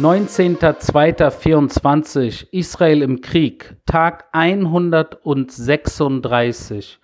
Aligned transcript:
19.02.24 0.00 2.46
Israel 2.52 3.02
im 3.02 3.20
Krieg, 3.20 3.76
Tag 3.84 4.24
136. 4.32 6.98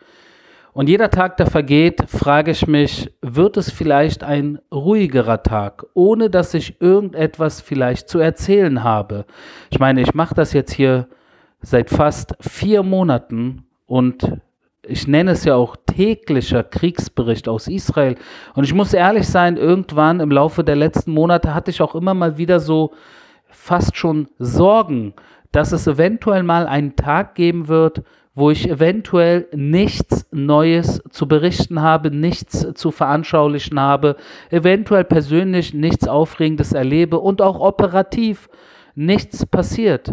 Und 0.73 0.89
jeder 0.89 1.11
Tag, 1.11 1.37
der 1.37 1.47
vergeht, 1.47 2.05
frage 2.09 2.53
ich 2.53 2.67
mich, 2.67 3.13
wird 3.21 3.59
es 3.59 3.71
vielleicht 3.71 4.25
ein 4.25 4.61
ruhigerer 4.73 5.43
Tag, 5.43 5.85
ohne 5.93 6.31
dass 6.31 6.55
ich 6.55 6.81
irgendetwas 6.81 7.61
vielleicht 7.61 8.09
zu 8.09 8.19
erzählen 8.19 8.83
habe? 8.83 9.27
Ich 9.69 9.79
meine, 9.79 10.01
ich 10.01 10.15
mache 10.15 10.35
das 10.35 10.55
jetzt 10.55 10.73
hier 10.73 11.07
seit 11.61 11.91
fast 11.91 12.35
vier 12.41 12.83
Monaten 12.83 13.67
und 13.85 14.39
ich 14.83 15.07
nenne 15.07 15.33
es 15.33 15.45
ja 15.45 15.55
auch 15.55 15.77
täglicher 15.97 16.63
Kriegsbericht 16.63 17.49
aus 17.49 17.69
Israel. 17.69 18.17
Und 18.55 18.65
ich 18.65 18.75
muss 18.75 18.93
ehrlich 18.93 19.27
sein, 19.27 19.57
irgendwann 19.57 20.21
im 20.21 20.31
Laufe 20.31 20.63
der 20.63 20.77
letzten 20.77 21.11
Monate 21.11 21.55
hatte 21.55 21.71
ich 21.71 21.81
auch 21.81 21.95
immer 21.95 22.13
mal 22.13 22.37
wieder 22.37 22.61
so 22.61 22.93
fast 23.49 23.97
schon 23.97 24.29
Sorgen, 24.39 25.15
dass 25.53 25.73
es 25.73 25.87
eventuell 25.87 26.43
mal 26.43 26.67
einen 26.67 26.97
Tag 26.97 27.35
geben 27.35 27.69
wird, 27.69 28.03
wo 28.35 28.51
ich 28.51 28.69
eventuell 28.69 29.49
nichts 29.55 30.27
Neues 30.31 31.03
zu 31.11 31.27
berichten 31.27 31.81
habe, 31.81 32.11
nichts 32.11 32.75
zu 32.75 32.91
veranschaulichen 32.91 33.81
habe, 33.81 34.17
eventuell 34.51 35.05
persönlich 35.05 35.73
nichts 35.73 36.07
Aufregendes 36.07 36.75
erlebe 36.75 37.19
und 37.19 37.41
auch 37.41 37.59
operativ 37.59 38.51
nichts 38.95 39.47
passiert. 39.47 40.13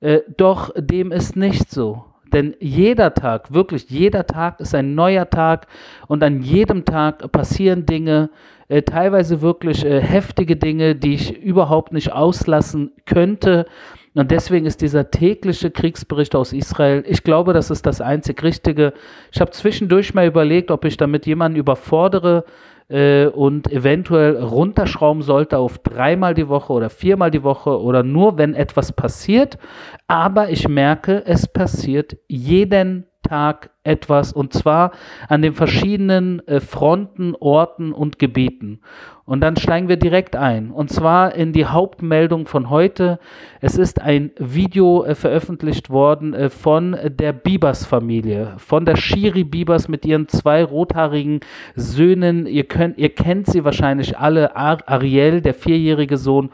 Äh, 0.00 0.22
doch 0.36 0.72
dem 0.76 1.12
ist 1.12 1.36
nicht 1.36 1.70
so. 1.70 2.04
Denn 2.34 2.56
jeder 2.58 3.14
Tag, 3.14 3.54
wirklich 3.54 3.88
jeder 3.88 4.26
Tag 4.26 4.58
ist 4.58 4.74
ein 4.74 4.96
neuer 4.96 5.30
Tag 5.30 5.68
und 6.08 6.22
an 6.24 6.42
jedem 6.42 6.84
Tag 6.84 7.30
passieren 7.30 7.86
Dinge, 7.86 8.28
äh, 8.68 8.82
teilweise 8.82 9.40
wirklich 9.40 9.84
äh, 9.84 10.00
heftige 10.00 10.56
Dinge, 10.56 10.96
die 10.96 11.14
ich 11.14 11.40
überhaupt 11.40 11.92
nicht 11.92 12.12
auslassen 12.12 12.90
könnte. 13.06 13.66
Und 14.14 14.32
deswegen 14.32 14.66
ist 14.66 14.80
dieser 14.80 15.10
tägliche 15.10 15.70
Kriegsbericht 15.70 16.34
aus 16.34 16.52
Israel, 16.52 17.04
ich 17.06 17.22
glaube, 17.22 17.52
das 17.52 17.70
ist 17.70 17.86
das 17.86 18.00
einzig 18.00 18.42
Richtige. 18.42 18.94
Ich 19.32 19.40
habe 19.40 19.52
zwischendurch 19.52 20.14
mal 20.14 20.26
überlegt, 20.26 20.72
ob 20.72 20.84
ich 20.84 20.96
damit 20.96 21.26
jemanden 21.26 21.58
überfordere 21.58 22.44
äh, 22.88 23.26
und 23.26 23.70
eventuell 23.70 24.36
runterschrauben 24.36 25.22
sollte 25.22 25.58
auf 25.58 25.78
dreimal 25.78 26.34
die 26.34 26.48
Woche 26.48 26.72
oder 26.72 26.90
viermal 26.90 27.30
die 27.30 27.42
Woche 27.42 27.80
oder 27.80 28.02
nur, 28.02 28.38
wenn 28.38 28.54
etwas 28.54 28.92
passiert. 28.92 29.58
Aber 30.06 30.50
ich 30.50 30.68
merke, 30.68 31.24
es 31.26 31.46
passiert 31.46 32.16
jeden 32.28 33.06
Tag 33.24 33.70
etwas 33.82 34.32
und 34.32 34.52
zwar 34.52 34.92
an 35.28 35.42
den 35.42 35.54
verschiedenen 35.54 36.46
äh, 36.46 36.60
Fronten, 36.60 37.34
Orten 37.38 37.92
und 37.92 38.18
Gebieten. 38.18 38.80
Und 39.26 39.40
dann 39.40 39.56
steigen 39.56 39.88
wir 39.88 39.96
direkt 39.96 40.36
ein 40.36 40.70
und 40.70 40.90
zwar 40.90 41.34
in 41.34 41.52
die 41.52 41.66
Hauptmeldung 41.66 42.46
von 42.46 42.70
heute. 42.70 43.18
Es 43.60 43.76
ist 43.76 44.00
ein 44.00 44.30
Video 44.38 45.04
äh, 45.04 45.14
veröffentlicht 45.14 45.90
worden 45.90 46.34
äh, 46.34 46.50
von 46.50 46.96
der 47.04 47.32
Bibers-Familie, 47.32 48.54
von 48.58 48.84
der 48.84 48.96
Shiri 48.96 49.44
Bibers 49.44 49.88
mit 49.88 50.04
ihren 50.04 50.28
zwei 50.28 50.62
rothaarigen 50.62 51.40
Söhnen. 51.74 52.46
Ihr, 52.46 52.64
könnt, 52.64 52.98
ihr 52.98 53.14
kennt 53.14 53.46
sie 53.46 53.64
wahrscheinlich 53.64 54.18
alle. 54.18 54.56
Ar 54.56 54.78
Ariel, 54.86 55.40
der 55.40 55.54
vierjährige 55.54 56.16
Sohn 56.16 56.50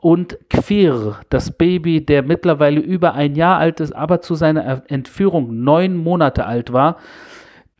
und 0.00 0.38
Kfir, 0.48 1.16
das 1.28 1.50
Baby, 1.50 2.04
der 2.04 2.22
mittlerweile 2.22 2.80
über 2.80 3.14
ein 3.14 3.34
Jahr 3.34 3.58
alt 3.58 3.80
ist, 3.80 3.92
aber 3.92 4.20
zu 4.20 4.34
seiner 4.34 4.82
Entführung 4.88 5.64
neun 5.64 5.96
Monate 5.96 6.46
alt 6.46 6.72
war. 6.72 6.98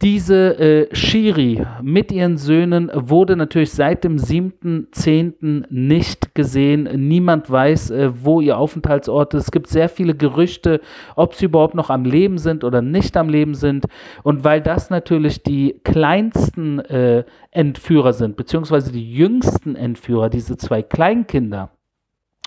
Diese 0.00 0.56
äh, 0.60 0.94
Shiri 0.94 1.66
mit 1.82 2.12
ihren 2.12 2.36
Söhnen 2.36 2.88
wurde 2.94 3.34
natürlich 3.34 3.72
seit 3.72 4.04
dem 4.04 4.16
7.10. 4.16 5.64
nicht 5.70 6.36
gesehen. 6.36 6.88
Niemand 7.08 7.50
weiß, 7.50 7.90
äh, 7.90 8.10
wo 8.14 8.40
ihr 8.40 8.58
Aufenthaltsort 8.58 9.34
ist. 9.34 9.44
Es 9.46 9.50
gibt 9.50 9.66
sehr 9.66 9.88
viele 9.88 10.14
Gerüchte, 10.14 10.80
ob 11.16 11.34
sie 11.34 11.46
überhaupt 11.46 11.74
noch 11.74 11.90
am 11.90 12.04
Leben 12.04 12.38
sind 12.38 12.62
oder 12.62 12.80
nicht 12.80 13.16
am 13.16 13.28
Leben 13.28 13.54
sind. 13.54 13.86
Und 14.22 14.44
weil 14.44 14.60
das 14.60 14.88
natürlich 14.88 15.42
die 15.42 15.80
kleinsten 15.82 16.78
äh, 16.78 17.24
Entführer 17.50 18.12
sind, 18.12 18.36
beziehungsweise 18.36 18.92
die 18.92 19.12
jüngsten 19.12 19.74
Entführer, 19.74 20.30
diese 20.30 20.56
zwei 20.56 20.80
Kleinkinder, 20.82 21.72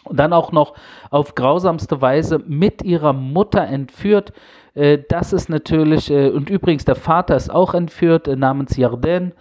und 0.04 0.20
dann 0.20 0.34
auch 0.34 0.52
noch 0.52 0.74
auf 1.10 1.36
grausamste 1.36 2.02
Weise 2.02 2.40
mit 2.46 2.84
ihrer 2.84 3.14
Mutter 3.14 3.62
entführt. 3.62 4.34
Äh, 4.74 5.00
das 5.10 5.34
ist 5.34 5.50
natürlich, 5.50 6.10
äh, 6.12 6.30
und 6.30 6.50
übrigens 6.50 6.86
der 6.86 6.96
Vater 6.96 7.36
ist 7.36 7.52
auch 7.52 7.74
entführt, 7.74 8.28
äh, 8.28 8.36
namens 8.36 8.78
Yarden. 8.78 9.34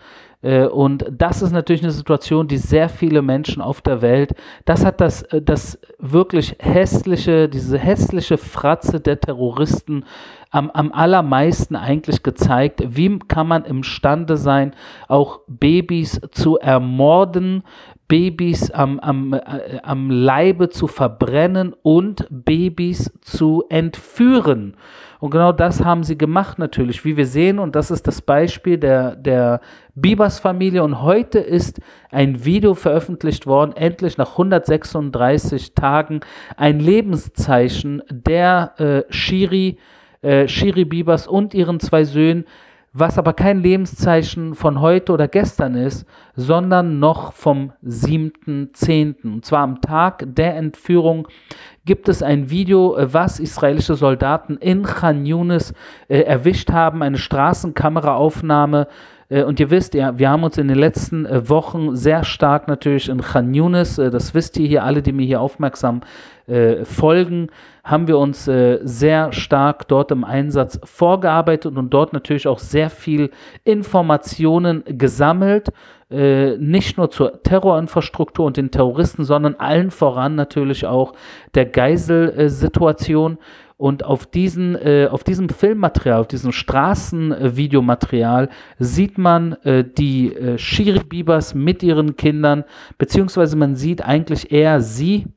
Und 0.43 1.05
das 1.11 1.43
ist 1.43 1.53
natürlich 1.53 1.83
eine 1.83 1.93
Situation, 1.93 2.49
die 2.49 2.57
sehr 2.57 2.89
viele 2.89 3.21
Menschen 3.21 3.61
auf 3.61 3.83
der 3.83 4.01
Welt, 4.01 4.33
das 4.65 4.87
hat 4.87 5.03
das, 5.03 5.23
das 5.31 5.79
wirklich 5.99 6.57
hässliche, 6.59 7.47
diese 7.47 7.77
hässliche 7.77 8.39
Fratze 8.39 9.01
der 9.01 9.21
Terroristen 9.21 10.07
am, 10.51 10.71
am 10.71 10.93
allermeisten 10.93 11.77
eigentlich 11.77 12.23
gezeigt. 12.23 12.83
Wie 12.87 13.19
kann 13.19 13.49
man 13.49 13.67
imstande 13.67 14.39
sein, 14.39 14.73
auch 15.09 15.41
Babys 15.47 16.23
zu 16.31 16.57
ermorden, 16.59 17.63
Babys 18.11 18.73
am, 18.73 18.99
am, 18.99 19.33
äh, 19.35 19.79
am 19.85 20.11
Leibe 20.11 20.69
zu 20.69 20.89
verbrennen 20.89 21.77
und 21.83 22.27
Babys 22.29 23.13
zu 23.21 23.65
entführen. 23.69 24.77
Und 25.21 25.31
genau 25.31 25.53
das 25.53 25.85
haben 25.85 26.03
sie 26.03 26.19
gemacht 26.19 26.59
natürlich, 26.59 27.05
wie 27.05 27.17
wir 27.17 27.27
sehen. 27.27 27.61
Und 27.61 27.77
das 27.77 27.93
ist 27.93 28.09
das 28.09 28.21
Beispiel 28.21 28.79
der, 28.79 29.15
der 29.15 29.61
Bibers-Familie. 29.95 30.83
Und 30.83 31.03
heute 31.03 31.39
ist 31.39 31.81
ein 32.11 32.45
Video 32.45 32.75
veröffentlicht 32.75 33.47
worden, 33.47 33.77
endlich 33.77 34.19
nach 34.19 34.33
136 34.33 35.75
Tagen, 35.75 36.21
ein 36.57 36.81
Lebenszeichen 36.81 38.03
der 38.11 38.73
äh, 38.79 39.13
Shiri, 39.13 39.79
äh, 40.23 40.49
Shiri 40.49 40.85
Bibers 40.85 41.29
und 41.29 41.55
ihren 41.55 41.79
zwei 41.79 42.03
Söhnen, 42.03 42.45
was 42.93 43.19
aber 43.19 43.35
kein 43.35 43.61
Lebenszeichen 43.61 44.55
von 44.55 44.81
heute 44.81 45.13
oder 45.13 45.29
gestern 45.29 45.77
ist, 45.77 46.07
sondern 46.35 46.99
noch 46.99 47.33
vom 47.33 47.73
7.10. 47.85 49.23
Und 49.25 49.45
zwar 49.45 49.61
am 49.61 49.81
Tag 49.81 50.25
der 50.27 50.57
Entführung 50.57 51.29
gibt 51.85 52.09
es 52.09 52.23
ein 52.23 52.51
Video, 52.51 52.97
äh, 52.97 53.13
was 53.13 53.39
israelische 53.39 53.95
Soldaten 53.95 54.57
in 54.57 54.83
Khan 54.83 55.25
Yunis 55.25 55.73
äh, 56.09 56.21
erwischt 56.21 56.73
haben, 56.73 57.03
eine 57.03 57.19
Straßenkameraaufnahme. 57.19 58.89
Äh, 59.31 59.45
und 59.45 59.59
ihr 59.59 59.71
wisst, 59.71 59.95
ja, 59.95 60.19
wir 60.19 60.29
haben 60.29 60.45
uns 60.45 60.59
in 60.59 60.69
den 60.69 60.79
letzten 60.79 61.25
äh, 61.25 61.49
Wochen 61.49 61.97
sehr 61.97 62.25
stark 62.25 62.69
natürlich 62.69 63.09
in 63.09 63.23
Khan 63.23 63.55
Yunis, 63.55 63.97
äh, 63.97 64.11
das 64.11 64.35
wisst 64.35 64.59
ihr 64.59 64.69
hier 64.69 64.85
alle, 64.85 65.01
die 65.01 65.13
mir 65.13 65.25
hier 65.25 65.41
aufmerksam 65.41 66.03
äh, 66.47 66.85
folgen, 66.85 67.49
haben 67.85 68.09
wir 68.09 68.19
uns 68.19 68.47
äh, 68.49 68.81
sehr 68.83 69.33
stark 69.33 69.89
dort 69.89 70.11
im 70.11 70.25
Einsatz 70.25 70.81
vorgearbeitet 70.85 71.77
und 71.77 71.91
dort 71.91 72.13
natürlich 72.13 72.47
auch 72.49 72.59
sehr 72.59 72.91
viel 72.91 73.31
Informationen 73.65 74.83
gesammelt, 74.87 75.71
äh, 76.11 76.57
nicht 76.57 76.99
nur 76.99 77.11
zur 77.11 77.43
Terrorinfrastruktur 77.43 78.45
und 78.45 78.57
den 78.57 78.73
Terroristen, 78.73 79.25
sondern 79.25 79.55
allen 79.55 79.93
voran 79.93 80.35
natürlich 80.35 80.87
auch 80.87 81.13
der 81.55 81.67
Geiselsituation. 81.67 83.39
Und 83.81 84.05
auf, 84.05 84.27
diesen, 84.27 84.77
äh, 84.77 85.09
auf 85.11 85.25
diesem 85.25 85.49
Filmmaterial, 85.49 86.21
auf 86.21 86.29
diesem 86.29 86.53
Straßenvideomaterial 86.53 88.51
sieht 88.79 89.17
man 89.17 89.55
äh, 89.65 89.85
die 89.85 90.35
äh, 90.35 90.59
Shiri 90.59 90.99
Bibers 91.03 91.55
mit 91.55 91.83
ihren 91.83 92.15
Kindern, 92.17 92.65
beziehungsweise 92.99 93.57
man 93.57 93.77
sieht 93.77 94.05
eigentlich 94.05 94.53
eher 94.53 94.83
sie 94.83 95.29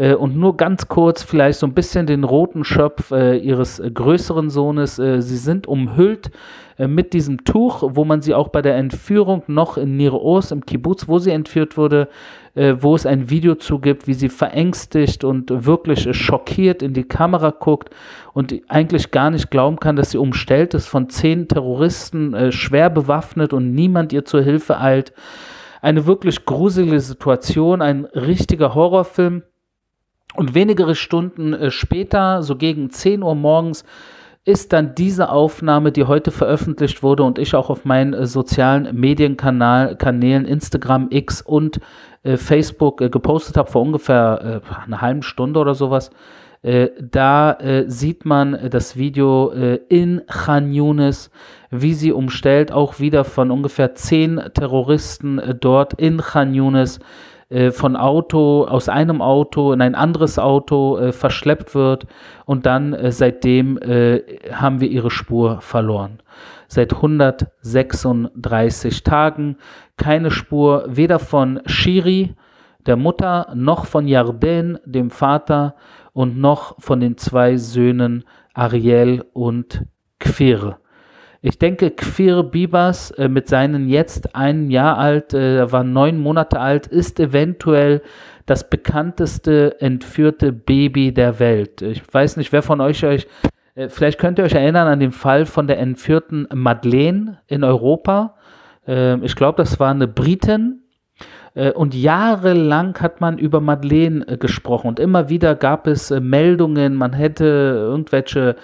äh, 0.00 0.14
und 0.14 0.36
nur 0.36 0.56
ganz 0.56 0.88
kurz 0.88 1.22
vielleicht 1.22 1.58
so 1.58 1.66
ein 1.66 1.74
bisschen 1.74 2.06
den 2.06 2.24
roten 2.24 2.64
Schopf 2.64 3.10
äh, 3.10 3.36
ihres 3.36 3.78
äh, 3.78 3.90
größeren 3.90 4.48
Sohnes. 4.48 4.98
Äh, 4.98 5.20
sie 5.20 5.36
sind 5.36 5.66
umhüllt 5.66 6.30
äh, 6.78 6.88
mit 6.88 7.12
diesem 7.12 7.44
Tuch, 7.44 7.82
wo 7.94 8.06
man 8.06 8.22
sie 8.22 8.32
auch 8.34 8.48
bei 8.48 8.62
der 8.62 8.76
Entführung 8.76 9.42
noch 9.46 9.76
in 9.76 9.98
Niroos 9.98 10.52
im 10.52 10.64
Kibbutz, 10.64 11.06
wo 11.06 11.18
sie 11.18 11.30
entführt 11.30 11.76
wurde, 11.76 12.08
wo 12.52 12.96
es 12.96 13.06
ein 13.06 13.30
Video 13.30 13.54
zugibt, 13.54 14.08
wie 14.08 14.12
sie 14.12 14.28
verängstigt 14.28 15.22
und 15.22 15.66
wirklich 15.66 16.08
schockiert 16.16 16.82
in 16.82 16.94
die 16.94 17.04
Kamera 17.04 17.50
guckt 17.50 17.90
und 18.32 18.52
eigentlich 18.66 19.12
gar 19.12 19.30
nicht 19.30 19.52
glauben 19.52 19.78
kann, 19.78 19.94
dass 19.94 20.10
sie 20.10 20.18
umstellt 20.18 20.74
ist 20.74 20.88
von 20.88 21.08
zehn 21.08 21.46
Terroristen, 21.46 22.50
schwer 22.50 22.90
bewaffnet 22.90 23.52
und 23.52 23.72
niemand 23.72 24.12
ihr 24.12 24.24
zur 24.24 24.42
Hilfe 24.42 24.80
eilt. 24.80 25.12
Eine 25.80 26.06
wirklich 26.06 26.44
gruselige 26.44 26.98
Situation, 26.98 27.82
ein 27.82 28.04
richtiger 28.06 28.74
Horrorfilm. 28.74 29.44
Und 30.34 30.54
wenige 30.54 30.94
Stunden 30.94 31.52
äh, 31.52 31.70
später, 31.70 32.42
so 32.42 32.56
gegen 32.56 32.90
10 32.90 33.22
Uhr 33.22 33.34
morgens, 33.34 33.84
ist 34.44 34.72
dann 34.72 34.94
diese 34.94 35.30
Aufnahme, 35.30 35.92
die 35.92 36.04
heute 36.04 36.30
veröffentlicht 36.30 37.02
wurde 37.02 37.24
und 37.24 37.38
ich 37.38 37.54
auch 37.54 37.68
auf 37.68 37.84
meinen 37.84 38.14
äh, 38.14 38.26
sozialen 38.26 38.98
Medienkanälen 38.98 40.46
Instagram, 40.46 41.08
X 41.10 41.42
und 41.42 41.80
äh, 42.22 42.36
Facebook 42.36 43.00
äh, 43.00 43.10
gepostet 43.10 43.56
habe, 43.56 43.70
vor 43.70 43.82
ungefähr 43.82 44.62
äh, 44.64 44.84
einer 44.86 45.00
halben 45.00 45.22
Stunde 45.22 45.60
oder 45.60 45.74
sowas. 45.74 46.10
Äh, 46.62 46.90
da 47.00 47.56
sieht 47.86 48.26
man 48.26 48.68
das 48.70 48.94
Video 48.96 49.50
in 49.88 50.20
Khan 50.26 50.72
Yunis, 50.72 51.30
wie 51.70 51.94
sie 51.94 52.12
umstellt, 52.12 52.70
auch 52.70 53.00
wieder 53.00 53.24
von 53.24 53.50
ungefähr 53.50 53.94
zehn 53.94 54.38
Terroristen 54.52 55.40
dort 55.58 55.94
in 55.94 56.18
Khan 56.18 56.52
Yunis 56.52 57.00
äh, 57.50 57.72
von 57.72 57.96
Auto, 57.96 58.64
aus 58.64 58.88
einem 58.88 59.20
Auto 59.20 59.72
in 59.72 59.82
ein 59.82 59.94
anderes 59.94 60.38
Auto 60.38 60.96
äh, 60.98 61.12
verschleppt 61.12 61.74
wird 61.74 62.06
und 62.46 62.64
dann 62.64 62.94
äh, 62.94 63.12
seitdem 63.12 63.76
äh, 63.78 64.22
haben 64.52 64.80
wir 64.80 64.88
ihre 64.88 65.10
Spur 65.10 65.60
verloren. 65.60 66.22
Seit 66.68 66.94
136 66.94 69.02
Tagen 69.02 69.56
keine 69.96 70.30
Spur 70.30 70.84
weder 70.88 71.18
von 71.18 71.60
Shiri, 71.66 72.36
der 72.86 72.96
Mutter, 72.96 73.52
noch 73.54 73.84
von 73.84 74.06
Yarden, 74.06 74.78
dem 74.84 75.10
Vater, 75.10 75.74
und 76.12 76.38
noch 76.38 76.80
von 76.80 77.00
den 77.00 77.16
zwei 77.16 77.56
Söhnen 77.56 78.24
Ariel 78.54 79.24
und 79.32 79.84
Kfir. 80.18 80.79
Ich 81.42 81.58
denke, 81.58 81.90
Kfir 81.90 82.42
Bibas 82.42 83.12
äh, 83.12 83.28
mit 83.28 83.48
seinen 83.48 83.88
jetzt 83.88 84.34
ein 84.34 84.70
Jahr 84.70 84.98
alt, 84.98 85.32
äh, 85.32 85.72
war 85.72 85.84
neun 85.84 86.18
Monate 86.18 86.60
alt, 86.60 86.86
ist 86.86 87.18
eventuell 87.18 88.02
das 88.44 88.68
bekannteste 88.68 89.80
entführte 89.80 90.52
Baby 90.52 91.12
der 91.12 91.38
Welt. 91.38 91.80
Ich 91.80 92.02
weiß 92.12 92.36
nicht, 92.36 92.52
wer 92.52 92.62
von 92.62 92.82
euch 92.82 93.04
euch, 93.04 93.26
äh, 93.74 93.88
vielleicht 93.88 94.18
könnt 94.18 94.38
ihr 94.38 94.44
euch 94.44 94.52
erinnern 94.52 94.86
an 94.86 95.00
den 95.00 95.12
Fall 95.12 95.46
von 95.46 95.66
der 95.66 95.78
entführten 95.78 96.46
Madeleine 96.52 97.38
in 97.46 97.64
Europa. 97.64 98.34
Äh, 98.86 99.16
ich 99.24 99.34
glaube, 99.34 99.56
das 99.56 99.80
war 99.80 99.90
eine 99.90 100.08
Britin, 100.08 100.79
und 101.54 101.94
jahrelang 101.94 102.96
hat 103.00 103.20
man 103.20 103.36
über 103.36 103.60
Madeleine 103.60 104.26
äh, 104.28 104.36
gesprochen 104.36 104.86
und 104.86 105.00
immer 105.00 105.28
wieder 105.28 105.56
gab 105.56 105.88
es 105.88 106.12
äh, 106.12 106.20
Meldungen, 106.20 106.94
man 106.94 107.12
hätte 107.12 107.44
irgendwelche 107.44 108.56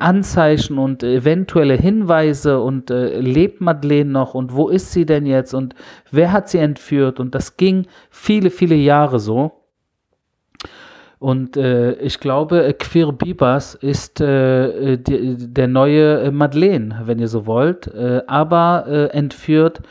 Anzeichen 0.00 0.76
und 0.76 1.04
eventuelle 1.04 1.74
Hinweise 1.74 2.60
und 2.60 2.90
lebt 2.90 3.60
Madeleine 3.60 4.10
noch 4.10 4.34
und 4.34 4.52
wo 4.52 4.68
ist 4.68 4.90
sie 4.90 5.06
denn 5.06 5.24
jetzt 5.24 5.54
und 5.54 5.76
wer 6.10 6.32
hat 6.32 6.48
sie 6.48 6.58
entführt 6.58 7.20
und 7.20 7.32
das 7.32 7.56
ging 7.56 7.86
viele, 8.10 8.50
viele 8.50 8.74
Jahre 8.74 9.20
so. 9.20 9.52
Und 11.20 11.56
äh, 11.56 11.92
ich 11.94 12.18
glaube, 12.18 12.74
Queer 12.78 13.12
Bibas 13.12 13.74
ist 13.76 14.20
äh, 14.20 14.98
die, 14.98 15.36
der 15.36 15.68
neue 15.68 16.30
Madeleine, 16.32 17.02
wenn 17.04 17.20
ihr 17.20 17.28
so 17.28 17.46
wollt, 17.46 17.86
äh, 17.88 18.22
aber 18.26 19.12
entführt 19.12 19.78
äh, 19.78 19.82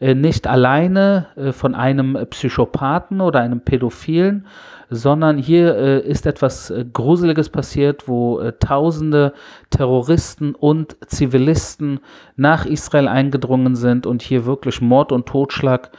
nicht 0.00 0.46
alleine 0.46 1.26
äh, 1.36 1.52
von 1.52 1.74
einem 1.74 2.18
Psychopathen 2.30 3.20
oder 3.20 3.40
einem 3.40 3.60
Pädophilen, 3.60 4.46
sondern 4.88 5.38
hier 5.38 5.74
äh, 5.76 6.00
ist 6.00 6.26
etwas 6.26 6.72
Gruseliges 6.92 7.48
passiert, 7.48 8.06
wo 8.06 8.40
tausende 8.60 9.32
Terroristen 9.70 10.54
und 10.54 10.96
Zivilisten 11.06 12.00
nach 12.36 12.66
Israel 12.66 13.08
eingedrungen 13.08 13.74
sind 13.74 14.06
und 14.06 14.22
hier 14.22 14.46
wirklich 14.46 14.80
Mord 14.80 15.10
und 15.10 15.26
Totschlag 15.26 15.90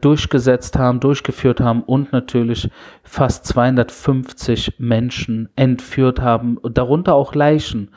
durchgesetzt 0.00 0.78
haben, 0.78 1.00
durchgeführt 1.00 1.60
haben 1.60 1.82
und 1.82 2.12
natürlich 2.12 2.70
fast 3.02 3.46
250 3.46 4.76
Menschen 4.78 5.48
entführt 5.56 6.20
haben, 6.20 6.58
darunter 6.62 7.14
auch 7.14 7.34
Leichen. 7.34 7.90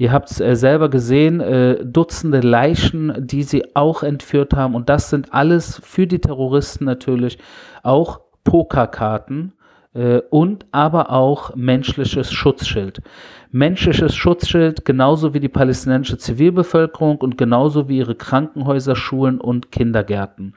Ihr 0.00 0.12
habt 0.12 0.30
es 0.30 0.40
äh, 0.40 0.54
selber 0.54 0.88
gesehen, 0.88 1.40
äh, 1.40 1.84
Dutzende 1.84 2.40
Leichen, 2.40 3.12
die 3.18 3.42
sie 3.42 3.74
auch 3.74 4.04
entführt 4.04 4.54
haben. 4.54 4.76
Und 4.76 4.88
das 4.88 5.10
sind 5.10 5.34
alles 5.34 5.80
für 5.84 6.06
die 6.06 6.20
Terroristen 6.20 6.84
natürlich 6.84 7.36
auch 7.82 8.20
Pokerkarten 8.44 9.54
äh, 9.94 10.20
und 10.30 10.66
aber 10.70 11.10
auch 11.10 11.56
menschliches 11.56 12.32
Schutzschild. 12.32 13.02
Menschliches 13.50 14.14
Schutzschild 14.14 14.84
genauso 14.84 15.34
wie 15.34 15.40
die 15.40 15.48
palästinensische 15.48 16.18
Zivilbevölkerung 16.18 17.16
und 17.18 17.36
genauso 17.36 17.88
wie 17.88 17.98
ihre 17.98 18.14
Krankenhäuser, 18.14 18.94
Schulen 18.94 19.40
und 19.40 19.72
Kindergärten. 19.72 20.54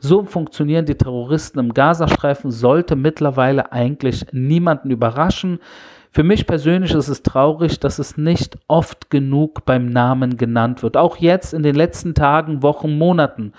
So 0.00 0.24
funktionieren 0.24 0.86
die 0.86 0.94
Terroristen 0.94 1.58
im 1.58 1.74
Gazastreifen, 1.74 2.50
sollte 2.52 2.96
mittlerweile 2.96 3.70
eigentlich 3.72 4.24
niemanden 4.32 4.90
überraschen. 4.90 5.58
Für 6.10 6.22
mich 6.22 6.46
persönlich 6.46 6.94
ist 6.94 7.08
es 7.08 7.22
traurig, 7.22 7.80
dass 7.80 7.98
es 7.98 8.16
nicht 8.16 8.58
oft 8.66 9.10
genug 9.10 9.64
beim 9.64 9.86
Namen 9.86 10.36
genannt 10.36 10.82
wird. 10.82 10.96
Auch 10.96 11.16
jetzt 11.18 11.52
in 11.52 11.62
den 11.62 11.74
letzten 11.74 12.14
Tagen, 12.14 12.62
Wochen, 12.62 12.96
Monaten. 12.96 13.52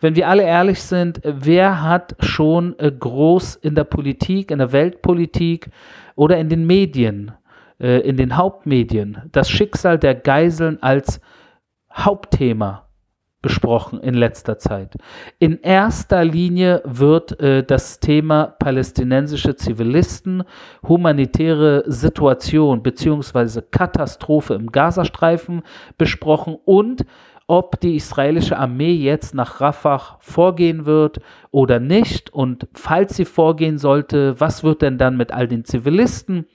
Wenn 0.00 0.14
wir 0.14 0.28
alle 0.28 0.42
ehrlich 0.42 0.82
sind, 0.82 1.20
wer 1.24 1.82
hat 1.82 2.16
schon 2.20 2.78
äh, 2.78 2.92
groß 2.92 3.56
in 3.56 3.74
der 3.74 3.84
Politik, 3.84 4.50
in 4.50 4.58
der 4.58 4.72
Weltpolitik 4.72 5.70
oder 6.16 6.36
in 6.36 6.50
den 6.50 6.66
Medien, 6.66 7.32
äh, 7.80 8.00
in 8.00 8.16
den 8.16 8.36
Hauptmedien 8.36 9.22
das 9.32 9.48
Schicksal 9.48 9.98
der 9.98 10.14
Geiseln 10.14 10.82
als 10.82 11.20
Hauptthema 11.90 12.85
besprochen 13.46 14.00
in 14.00 14.14
letzter 14.14 14.58
Zeit. 14.58 14.96
In 15.38 15.60
erster 15.60 16.24
Linie 16.24 16.82
wird 16.84 17.38
äh, 17.38 17.62
das 17.62 18.00
Thema 18.00 18.46
palästinensische 18.58 19.54
Zivilisten, 19.54 20.42
humanitäre 20.82 21.84
Situation 21.86 22.82
bzw. 22.82 23.62
Katastrophe 23.70 24.54
im 24.54 24.72
Gazastreifen 24.72 25.62
besprochen 25.96 26.56
und 26.64 27.06
ob 27.46 27.78
die 27.78 27.94
israelische 27.94 28.58
Armee 28.58 28.94
jetzt 28.94 29.32
nach 29.32 29.60
Rafah 29.60 30.16
vorgehen 30.18 30.84
wird 30.84 31.20
oder 31.52 31.78
nicht 31.78 32.34
und 32.34 32.66
falls 32.74 33.14
sie 33.14 33.26
vorgehen 33.26 33.78
sollte, 33.78 34.40
was 34.40 34.64
wird 34.64 34.82
denn 34.82 34.98
dann 34.98 35.16
mit 35.16 35.30
all 35.30 35.46
den 35.46 35.64
Zivilisten? 35.64 36.46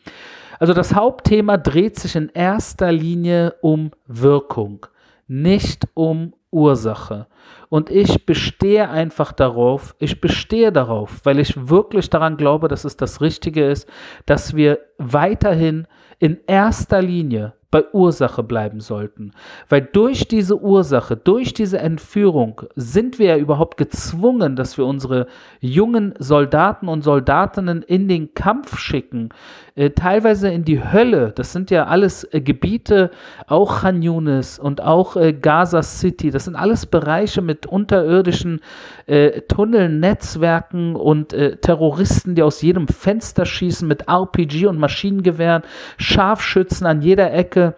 Also 0.59 0.73
das 0.73 0.93
Hauptthema 0.93 1.55
dreht 1.55 1.97
sich 1.97 2.17
in 2.17 2.27
erster 2.33 2.91
Linie 2.91 3.55
um 3.61 3.91
Wirkung, 4.07 4.85
nicht 5.29 5.87
um 5.93 6.33
Ursache. 6.51 7.25
Und 7.69 7.89
ich 7.89 8.25
bestehe 8.25 8.89
einfach 8.89 9.31
darauf, 9.31 9.95
ich 9.99 10.19
bestehe 10.19 10.71
darauf, 10.71 11.21
weil 11.23 11.39
ich 11.39 11.69
wirklich 11.69 12.09
daran 12.09 12.37
glaube, 12.37 12.67
dass 12.67 12.83
es 12.83 12.97
das 12.97 13.21
Richtige 13.21 13.65
ist, 13.65 13.87
dass 14.25 14.55
wir 14.55 14.79
weiterhin 14.97 15.87
in 16.19 16.39
erster 16.47 17.01
Linie 17.01 17.53
bei 17.71 17.85
Ursache 17.93 18.43
bleiben 18.43 18.81
sollten. 18.81 19.31
Weil 19.69 19.81
durch 19.81 20.27
diese 20.27 20.61
Ursache, 20.61 21.15
durch 21.15 21.53
diese 21.53 21.79
Entführung 21.79 22.63
sind 22.75 23.17
wir 23.17 23.27
ja 23.27 23.37
überhaupt 23.37 23.77
gezwungen, 23.77 24.57
dass 24.57 24.77
wir 24.77 24.85
unsere 24.85 25.27
jungen 25.61 26.13
Soldaten 26.19 26.89
und 26.89 27.01
Soldatinnen 27.01 27.81
in 27.81 28.09
den 28.09 28.33
Kampf 28.33 28.77
schicken, 28.77 29.29
äh, 29.75 29.91
teilweise 29.91 30.49
in 30.49 30.65
die 30.65 30.83
Hölle. 30.83 31.31
Das 31.33 31.53
sind 31.53 31.71
ja 31.71 31.85
alles 31.85 32.25
äh, 32.25 32.41
Gebiete, 32.41 33.09
auch 33.47 33.79
Khan 33.81 34.01
Yunis 34.01 34.59
und 34.59 34.81
auch 34.81 35.15
äh, 35.15 35.31
Gaza 35.31 35.81
City. 35.81 36.29
Das 36.29 36.45
sind 36.45 36.57
alles 36.57 36.85
Bereiche 36.85 37.30
mit 37.39 37.65
unterirdischen 37.65 38.59
äh, 39.05 39.41
Tunneln, 39.43 40.01
Netzwerken 40.01 40.97
und 40.97 41.31
äh, 41.31 41.55
Terroristen, 41.55 42.35
die 42.35 42.43
aus 42.43 42.61
jedem 42.61 42.89
Fenster 42.89 43.45
schießen 43.45 43.87
mit 43.87 44.09
RPG 44.09 44.67
und 44.67 44.77
Maschinengewehren, 44.77 45.63
Scharfschützen 45.97 46.85
an 46.85 47.01
jeder 47.01 47.31
Ecke. 47.33 47.75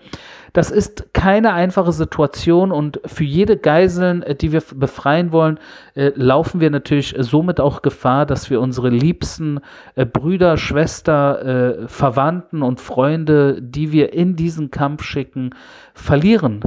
Das 0.54 0.70
ist 0.70 1.14
keine 1.14 1.54
einfache 1.54 1.92
Situation 1.92 2.72
und 2.72 3.02
für 3.06 3.24
jede 3.24 3.58
Geiseln, 3.58 4.22
äh, 4.22 4.36
die 4.36 4.52
wir 4.52 4.62
befreien 4.76 5.32
wollen, 5.32 5.60
äh, 5.96 6.12
laufen 6.16 6.62
wir 6.62 6.70
natürlich 6.70 7.16
somit 7.18 7.60
auch 7.60 7.82
Gefahr, 7.82 8.28
dass 8.28 8.52
wir 8.52 8.62
unsere 8.62 8.90
liebsten 8.90 9.60
äh, 9.96 10.06
Brüder, 10.06 10.58
Schwester, 10.58 11.88
Verwandten 11.88 12.62
und 12.62 12.80
Freunde, 12.80 13.62
die 13.62 13.92
wir 13.92 14.14
in 14.14 14.36
diesen 14.36 14.70
Kampf 14.70 15.04
schicken, 15.04 15.52
verlieren. 15.94 16.62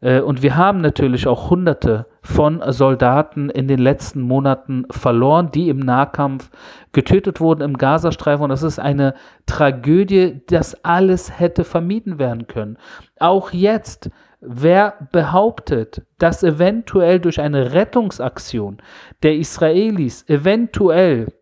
Äh, 0.00 0.20
und 0.20 0.42
wir 0.42 0.56
haben 0.56 0.80
natürlich 0.80 1.26
auch 1.26 1.50
Hunderte 1.50 2.06
von 2.22 2.62
Soldaten 2.68 3.50
in 3.50 3.68
den 3.68 3.78
letzten 3.78 4.20
Monaten 4.20 4.86
verloren, 4.90 5.50
die 5.50 5.68
im 5.68 5.78
Nahkampf 5.78 6.50
getötet 6.92 7.40
wurden 7.40 7.62
im 7.62 7.78
Gazastreifen. 7.78 8.44
Und 8.44 8.50
das 8.50 8.62
ist 8.62 8.78
eine 8.78 9.14
Tragödie, 9.46 10.42
dass 10.46 10.84
alles 10.84 11.38
hätte 11.38 11.64
vermieden 11.64 12.18
werden 12.18 12.46
können. 12.46 12.78
Auch 13.18 13.52
jetzt, 13.52 14.10
wer 14.40 15.08
behauptet, 15.12 16.02
dass 16.18 16.42
eventuell 16.42 17.18
durch 17.18 17.40
eine 17.40 17.72
Rettungsaktion 17.72 18.78
der 19.22 19.36
Israelis 19.36 20.28
eventuell 20.28 21.32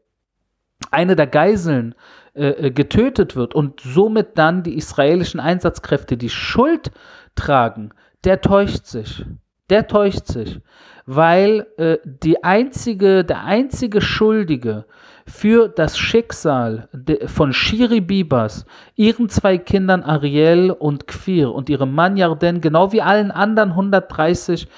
eine 0.91 1.17
der 1.17 1.27
Geiseln 1.27 1.95
äh, 2.35 2.49
äh 2.49 2.71
getötet 2.71 3.35
wird 3.35 3.55
und 3.55 3.81
somit 3.81 4.39
dann 4.39 4.63
die 4.63 4.77
israelischen 4.77 5.41
Einsatzkräfte 5.41 6.17
die 6.17 6.29
Schuld 6.31 6.93
tragen, 7.35 7.93
der 8.27 8.41
täuscht 8.41 8.85
sich. 8.87 9.25
Der 9.71 9.87
täuscht 9.87 10.27
sich, 10.27 10.61
weil 11.07 11.67
äh, 11.77 11.99
die 12.05 12.45
einzige, 12.45 13.25
der 13.25 13.45
einzige 13.45 14.01
Schuldige 14.01 14.85
für 15.27 15.69
das 15.69 15.99
Schicksal 15.99 16.89
von 17.27 17.53
Shiri 17.53 18.01
Bibas, 18.01 18.65
ihren 18.95 19.29
zwei 19.29 19.59
Kindern 19.59 20.05
Ariel 20.05 20.71
und 20.71 21.09
Kfir 21.09 21.53
und 21.53 21.69
ihrem 21.69 21.95
Mann 21.95 22.17
Yarden, 22.17 22.61
genau 22.61 22.93
wie 22.93 23.03
allen 23.03 23.33
anderen 23.33 23.71
130 23.71 24.69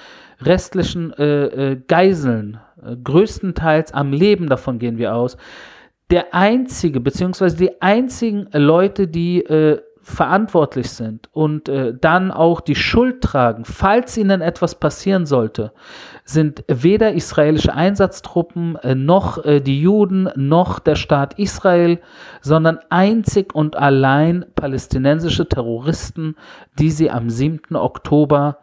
restlichen 0.41 1.13
äh, 1.13 1.45
äh, 1.45 1.81
Geiseln, 1.87 2.59
äh, 2.83 2.95
größtenteils 2.95 3.93
am 3.93 4.11
Leben, 4.11 4.47
davon 4.47 4.79
gehen 4.79 4.97
wir 4.97 5.13
aus, 5.13 5.37
der 6.09 6.33
einzige, 6.33 6.99
beziehungsweise 6.99 7.57
die 7.57 7.81
einzigen 7.81 8.47
Leute, 8.53 9.07
die 9.07 9.43
äh, 9.43 9.79
verantwortlich 10.09 10.89
sind 10.89 11.29
und 11.31 11.69
äh, 11.69 11.93
dann 11.99 12.31
auch 12.31 12.61
die 12.61 12.75
Schuld 12.75 13.21
tragen, 13.21 13.63
falls 13.63 14.17
ihnen 14.17 14.41
etwas 14.41 14.75
passieren 14.75 15.25
sollte, 15.25 15.71
sind 16.25 16.63
weder 16.67 17.13
israelische 17.13 17.73
Einsatztruppen 17.73 18.75
äh, 18.77 18.95
noch 18.95 19.43
äh, 19.45 19.61
die 19.61 19.81
Juden 19.81 20.29
noch 20.35 20.79
der 20.79 20.95
Staat 20.95 21.37
Israel, 21.37 21.99
sondern 22.41 22.79
einzig 22.89 23.53
und 23.53 23.75
allein 23.75 24.45
palästinensische 24.55 25.47
Terroristen, 25.47 26.35
die 26.77 26.91
sie 26.91 27.11
am 27.11 27.29
7. 27.29 27.75
Oktober 27.75 28.57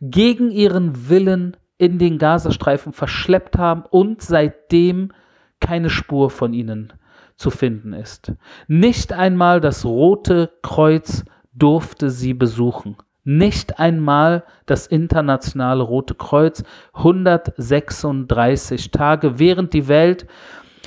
gegen 0.00 0.50
ihren 0.50 1.08
Willen 1.08 1.56
in 1.78 1.98
den 1.98 2.18
Gazastreifen 2.18 2.92
verschleppt 2.92 3.56
haben 3.56 3.84
und 3.88 4.20
seitdem 4.20 5.12
keine 5.60 5.90
Spur 5.90 6.30
von 6.30 6.52
ihnen 6.52 6.92
zu 7.38 7.50
finden 7.50 7.94
ist. 7.94 8.32
Nicht 8.66 9.12
einmal 9.12 9.60
das 9.60 9.84
Rote 9.84 10.50
Kreuz 10.62 11.24
durfte 11.54 12.10
sie 12.10 12.34
besuchen. 12.34 12.96
Nicht 13.24 13.78
einmal 13.78 14.44
das 14.66 14.86
internationale 14.86 15.82
Rote 15.82 16.14
Kreuz 16.14 16.64
136 16.94 18.90
Tage, 18.90 19.38
während 19.38 19.72
die 19.72 19.86
Welt 19.88 20.26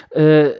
äh, 0.09 0.51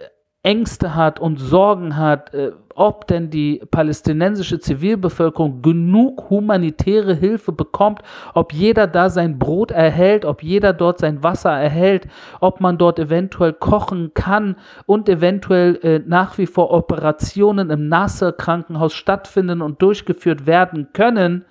Ängste 0.43 0.95
hat 0.95 1.19
und 1.19 1.38
Sorgen 1.39 1.98
hat, 1.98 2.33
äh, 2.33 2.51
ob 2.74 3.05
denn 3.05 3.29
die 3.29 3.62
palästinensische 3.69 4.60
Zivilbevölkerung 4.60 5.62
genug 5.62 6.31
humanitäre 6.31 7.13
Hilfe 7.13 7.51
bekommt, 7.51 8.01
ob 8.33 8.51
jeder 8.51 8.88
da 8.88 9.12
sein 9.12 9.38
Brot 9.38 9.69
erhält, 9.69 10.25
ob 10.25 10.41
jeder 10.41 10.74
dort 10.74 10.98
sein 10.98 11.21
Wasser 11.21 11.51
erhält, 11.51 12.07
ob 12.39 12.60
man 12.60 12.79
dort 12.79 12.98
eventuell 12.98 13.53
kochen 13.53 14.15
kann 14.15 14.55
und 14.88 15.10
eventuell 15.10 15.79
äh, 15.83 16.01
nach 16.05 16.39
wie 16.39 16.48
vor 16.48 16.71
Operationen 16.71 17.69
im 17.69 17.88
Nasser-Krankenhaus 17.88 18.93
stattfinden 18.93 19.62
und 19.62 19.81
durchgeführt 19.83 20.48
werden 20.48 20.88
können, 20.93 21.45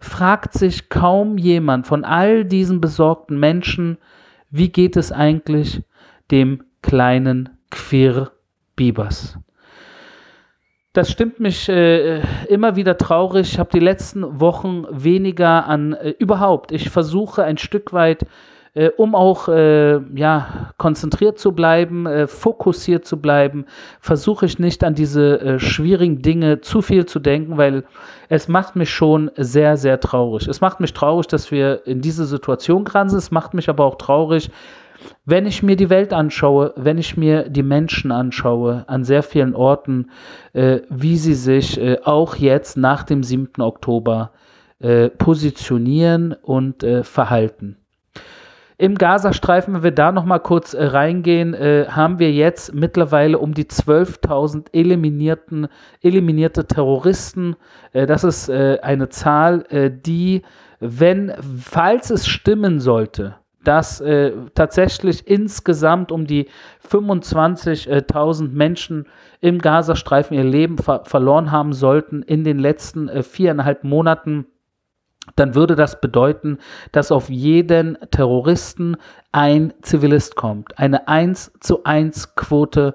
fragt 0.00 0.54
sich 0.54 0.88
kaum 0.88 1.38
jemand 1.38 1.86
von 1.86 2.04
all 2.04 2.44
diesen 2.44 2.80
besorgten 2.80 3.38
Menschen, 3.38 3.98
wie 4.50 4.70
geht 4.70 4.96
es 4.96 5.12
eigentlich 5.12 5.82
dem 6.32 6.64
kleinen 6.82 7.50
Queer 7.72 8.30
Bibers. 8.76 9.36
Das 10.92 11.10
stimmt 11.10 11.40
mich 11.40 11.70
äh, 11.70 12.20
immer 12.48 12.76
wieder 12.76 12.98
traurig. 12.98 13.52
Ich 13.52 13.58
habe 13.58 13.70
die 13.72 13.80
letzten 13.80 14.40
Wochen 14.40 14.84
weniger 14.90 15.66
an 15.66 15.94
äh, 15.94 16.10
überhaupt. 16.10 16.70
Ich 16.70 16.90
versuche 16.90 17.44
ein 17.44 17.56
Stück 17.56 17.94
weit, 17.94 18.26
äh, 18.74 18.90
um 18.90 19.14
auch 19.14 19.48
äh, 19.48 20.00
ja 20.14 20.72
konzentriert 20.76 21.38
zu 21.38 21.52
bleiben, 21.52 22.04
äh, 22.04 22.26
fokussiert 22.26 23.06
zu 23.06 23.22
bleiben, 23.22 23.64
versuche 24.00 24.44
ich 24.44 24.58
nicht 24.58 24.84
an 24.84 24.94
diese 24.94 25.40
äh, 25.40 25.58
schwierigen 25.58 26.20
Dinge 26.20 26.60
zu 26.60 26.82
viel 26.82 27.06
zu 27.06 27.20
denken, 27.20 27.56
weil 27.56 27.84
es 28.28 28.48
macht 28.48 28.76
mich 28.76 28.90
schon 28.90 29.30
sehr, 29.36 29.78
sehr 29.78 29.98
traurig. 29.98 30.46
Es 30.46 30.60
macht 30.60 30.80
mich 30.80 30.92
traurig, 30.92 31.26
dass 31.26 31.50
wir 31.50 31.86
in 31.86 32.02
diese 32.02 32.26
Situation 32.26 32.84
geraten 32.84 33.16
Es 33.16 33.30
macht 33.30 33.54
mich 33.54 33.70
aber 33.70 33.86
auch 33.86 33.96
traurig, 33.96 34.50
wenn 35.24 35.46
ich 35.46 35.62
mir 35.62 35.76
die 35.76 35.90
Welt 35.90 36.12
anschaue, 36.12 36.72
wenn 36.76 36.98
ich 36.98 37.16
mir 37.16 37.48
die 37.48 37.62
Menschen 37.62 38.12
anschaue, 38.12 38.84
an 38.88 39.04
sehr 39.04 39.22
vielen 39.22 39.54
Orten, 39.54 40.10
äh, 40.52 40.80
wie 40.88 41.16
sie 41.16 41.34
sich 41.34 41.80
äh, 41.80 41.98
auch 42.04 42.36
jetzt 42.36 42.76
nach 42.76 43.02
dem 43.02 43.22
7. 43.22 43.60
Oktober 43.60 44.32
äh, 44.82 45.10
positionieren 45.10 46.34
und 46.42 46.82
äh, 46.82 47.04
verhalten. 47.04 47.76
Im 48.78 48.96
Gazastreifen, 48.96 49.74
wenn 49.74 49.84
wir 49.84 49.92
da 49.92 50.10
noch 50.10 50.24
mal 50.24 50.40
kurz 50.40 50.74
äh, 50.74 50.84
reingehen, 50.84 51.54
äh, 51.54 51.86
haben 51.88 52.18
wir 52.18 52.32
jetzt 52.32 52.74
mittlerweile 52.74 53.38
um 53.38 53.54
die 53.54 53.66
12.000 53.66 54.72
eliminierten, 54.72 55.68
eliminierte 56.00 56.66
Terroristen. 56.66 57.54
das 57.92 58.24
ist 58.24 58.50
eine 58.50 59.08
Zahl, 59.08 59.66
die, 60.04 60.42
wenn, 60.80 61.32
falls 61.40 62.10
es 62.10 62.26
stimmen 62.26 62.80
sollte, 62.80 63.36
dass 63.64 64.00
äh, 64.00 64.32
tatsächlich 64.54 65.26
insgesamt 65.26 66.12
um 66.12 66.26
die 66.26 66.48
25.000 66.88 68.48
Menschen 68.50 69.06
im 69.40 69.58
Gazastreifen 69.58 70.36
ihr 70.36 70.44
Leben 70.44 70.78
ver 70.78 71.04
verloren 71.04 71.50
haben 71.50 71.72
sollten 71.72 72.22
in 72.22 72.44
den 72.44 72.58
letzten 72.58 73.08
äh, 73.08 73.22
viereinhalb 73.22 73.84
Monaten, 73.84 74.46
dann 75.36 75.54
würde 75.54 75.76
das 75.76 76.00
bedeuten, 76.00 76.58
dass 76.90 77.12
auf 77.12 77.30
jeden 77.30 77.96
Terroristen 78.10 78.96
ein 79.30 79.72
Zivilist 79.82 80.34
kommt. 80.34 80.78
Eine 80.78 81.06
1 81.06 81.52
zu 81.60 81.84
1 81.84 82.34
Quote. 82.34 82.94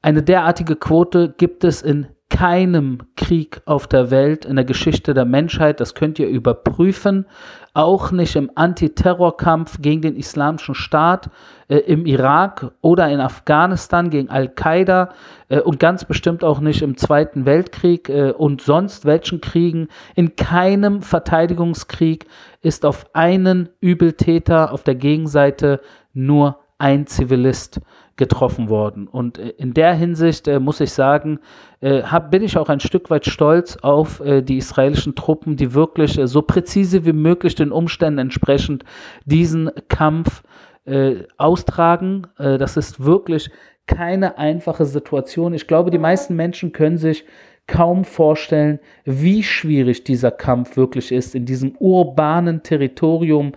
Eine 0.00 0.22
derartige 0.22 0.76
Quote 0.76 1.34
gibt 1.36 1.64
es 1.64 1.82
in 1.82 2.06
keinem 2.34 2.98
Krieg 3.14 3.62
auf 3.64 3.86
der 3.86 4.10
Welt 4.10 4.44
in 4.44 4.56
der 4.56 4.64
Geschichte 4.64 5.14
der 5.14 5.24
Menschheit. 5.24 5.78
Das 5.78 5.94
könnt 5.94 6.18
ihr 6.18 6.26
überprüfen. 6.26 7.26
Auch 7.74 8.10
nicht 8.10 8.34
im 8.34 8.50
Antiterrorkampf 8.56 9.80
gegen 9.80 10.02
den 10.02 10.16
Islamischen 10.16 10.74
Staat 10.74 11.30
äh, 11.68 11.76
im 11.76 12.06
Irak 12.06 12.72
oder 12.80 13.08
in 13.08 13.20
Afghanistan 13.20 14.10
gegen 14.10 14.30
Al-Qaida 14.30 15.10
äh, 15.48 15.60
und 15.60 15.78
ganz 15.78 16.04
bestimmt 16.04 16.42
auch 16.42 16.58
nicht 16.58 16.82
im 16.82 16.96
Zweiten 16.96 17.46
Weltkrieg 17.46 18.08
äh, 18.08 18.32
und 18.32 18.62
sonst 18.62 19.04
welchen 19.04 19.40
Kriegen. 19.40 19.86
In 20.16 20.34
keinem 20.34 21.02
Verteidigungskrieg 21.02 22.26
ist 22.62 22.84
auf 22.84 23.06
einen 23.14 23.68
Übeltäter 23.80 24.72
auf 24.72 24.82
der 24.82 24.96
Gegenseite 24.96 25.80
nur 26.12 26.58
ein 26.78 27.06
Zivilist 27.06 27.80
getroffen 28.16 28.68
worden. 28.68 29.08
Und 29.08 29.38
äh, 29.38 29.50
in 29.50 29.74
der 29.74 29.94
Hinsicht 29.94 30.48
äh, 30.48 30.60
muss 30.60 30.80
ich 30.80 30.92
sagen, 30.92 31.40
äh, 31.80 32.02
hab, 32.02 32.30
bin 32.30 32.42
ich 32.42 32.56
auch 32.56 32.68
ein 32.68 32.80
Stück 32.80 33.10
weit 33.10 33.26
stolz 33.26 33.76
auf 33.82 34.20
äh, 34.20 34.42
die 34.42 34.58
israelischen 34.58 35.14
Truppen, 35.14 35.56
die 35.56 35.74
wirklich 35.74 36.18
äh, 36.18 36.26
so 36.26 36.42
präzise 36.42 37.04
wie 37.04 37.12
möglich 37.12 37.54
den 37.54 37.72
Umständen 37.72 38.18
entsprechend 38.18 38.84
diesen 39.24 39.70
Kampf 39.88 40.42
äh, 40.86 41.24
austragen. 41.38 42.26
das 42.36 42.76
ist 42.76 43.02
wirklich 43.02 43.50
keine 43.86 44.36
einfache 44.36 44.84
Situation. 44.84 45.54
Ich 45.54 45.66
glaube, 45.66 45.90
die 45.90 45.98
meisten 45.98 46.36
Menschen 46.36 46.72
können 46.72 46.98
sich 46.98 47.24
kaum 47.66 48.04
vorstellen, 48.04 48.78
wie 49.04 49.42
schwierig 49.42 50.04
dieser 50.04 50.30
Kampf 50.30 50.76
wirklich 50.76 51.12
ist 51.12 51.34
in 51.34 51.46
diesem 51.46 51.74
urbanen 51.78 52.62
Territorium 52.62 53.52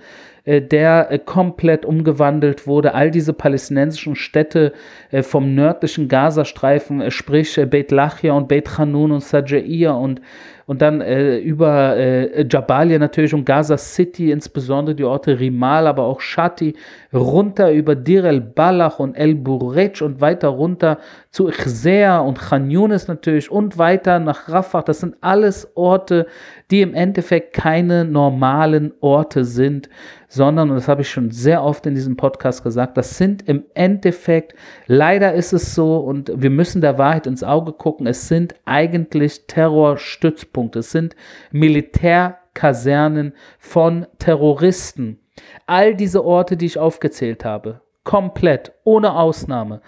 der 0.47 1.11
äh, 1.11 1.19
komplett 1.19 1.85
umgewandelt 1.85 2.67
wurde. 2.67 2.93
All 2.93 3.11
diese 3.11 3.33
palästinensischen 3.33 4.15
Städte 4.15 4.73
äh, 5.11 5.21
vom 5.21 5.53
nördlichen 5.53 6.07
Gazastreifen, 6.07 7.11
sprich 7.11 7.59
Beit 7.69 7.91
Lachia 7.91 8.33
und 8.33 8.47
Beit 8.47 8.77
Hanun 8.77 9.11
und 9.11 9.23
Sajaiya 9.23 9.91
und 9.91 10.21
und 10.67 10.81
dann 10.81 10.99
äh, 10.99 11.37
über 11.37 11.95
äh, 11.95 12.45
Jabalia 12.45 12.99
natürlich 12.99 13.33
und 13.33 13.45
Gaza 13.45 13.77
City, 13.77 14.31
insbesondere 14.31 14.95
die 14.95 15.05
Orte 15.05 15.39
Rimal, 15.39 15.87
aber 15.87 16.03
auch 16.03 16.19
Shati, 16.19 16.75
runter 17.13 17.71
über 17.71 17.95
Dir 17.95 18.25
el-Balach 18.25 18.99
und 18.99 19.15
El-Burej 19.15 20.01
und 20.01 20.19
weiter 20.19 20.49
runter 20.49 20.99
zu 21.31 21.47
Ichzea 21.47 22.19
und 22.19 22.37
Khan 22.37 22.69
Yunis 22.69 23.07
natürlich 23.07 23.49
und 23.49 23.77
weiter 23.77 24.19
nach 24.19 24.49
Rafah. 24.49 24.81
Das 24.81 24.99
sind 24.99 25.15
alles 25.21 25.71
Orte, 25.75 26.27
die 26.69 26.81
im 26.81 26.93
Endeffekt 26.93 27.53
keine 27.53 28.03
normalen 28.03 28.91
Orte 28.99 29.45
sind, 29.45 29.87
sondern, 30.27 30.69
und 30.69 30.75
das 30.75 30.87
habe 30.87 31.01
ich 31.01 31.09
schon 31.09 31.31
sehr 31.31 31.63
oft 31.63 31.85
in 31.85 31.95
diesem 31.95 32.17
Podcast 32.17 32.63
gesagt, 32.63 32.97
das 32.97 33.17
sind 33.17 33.47
im 33.47 33.63
Endeffekt, 33.73 34.55
leider 34.85 35.33
ist 35.33 35.53
es 35.53 35.73
so, 35.73 35.97
und 35.97 36.31
wir 36.35 36.49
müssen 36.49 36.81
der 36.81 36.97
Wahrheit 36.97 37.27
ins 37.27 37.43
Auge 37.43 37.71
gucken, 37.71 38.07
es 38.07 38.27
sind 38.27 38.55
eigentlich 38.65 39.47
Terrorstützpunkte, 39.47 40.79
es 40.79 40.91
sind 40.91 41.15
Militärkasernen 41.51 43.33
von 43.57 44.05
Terroristen. 44.19 45.19
All 45.65 45.95
diese 45.95 46.25
Orte, 46.25 46.57
die 46.57 46.65
ich 46.65 46.79
aufgezählt 46.79 47.45
habe, 47.45 47.81
komplett, 48.03 48.73
ohne 48.83 49.13
Ausnahme, 49.15 49.81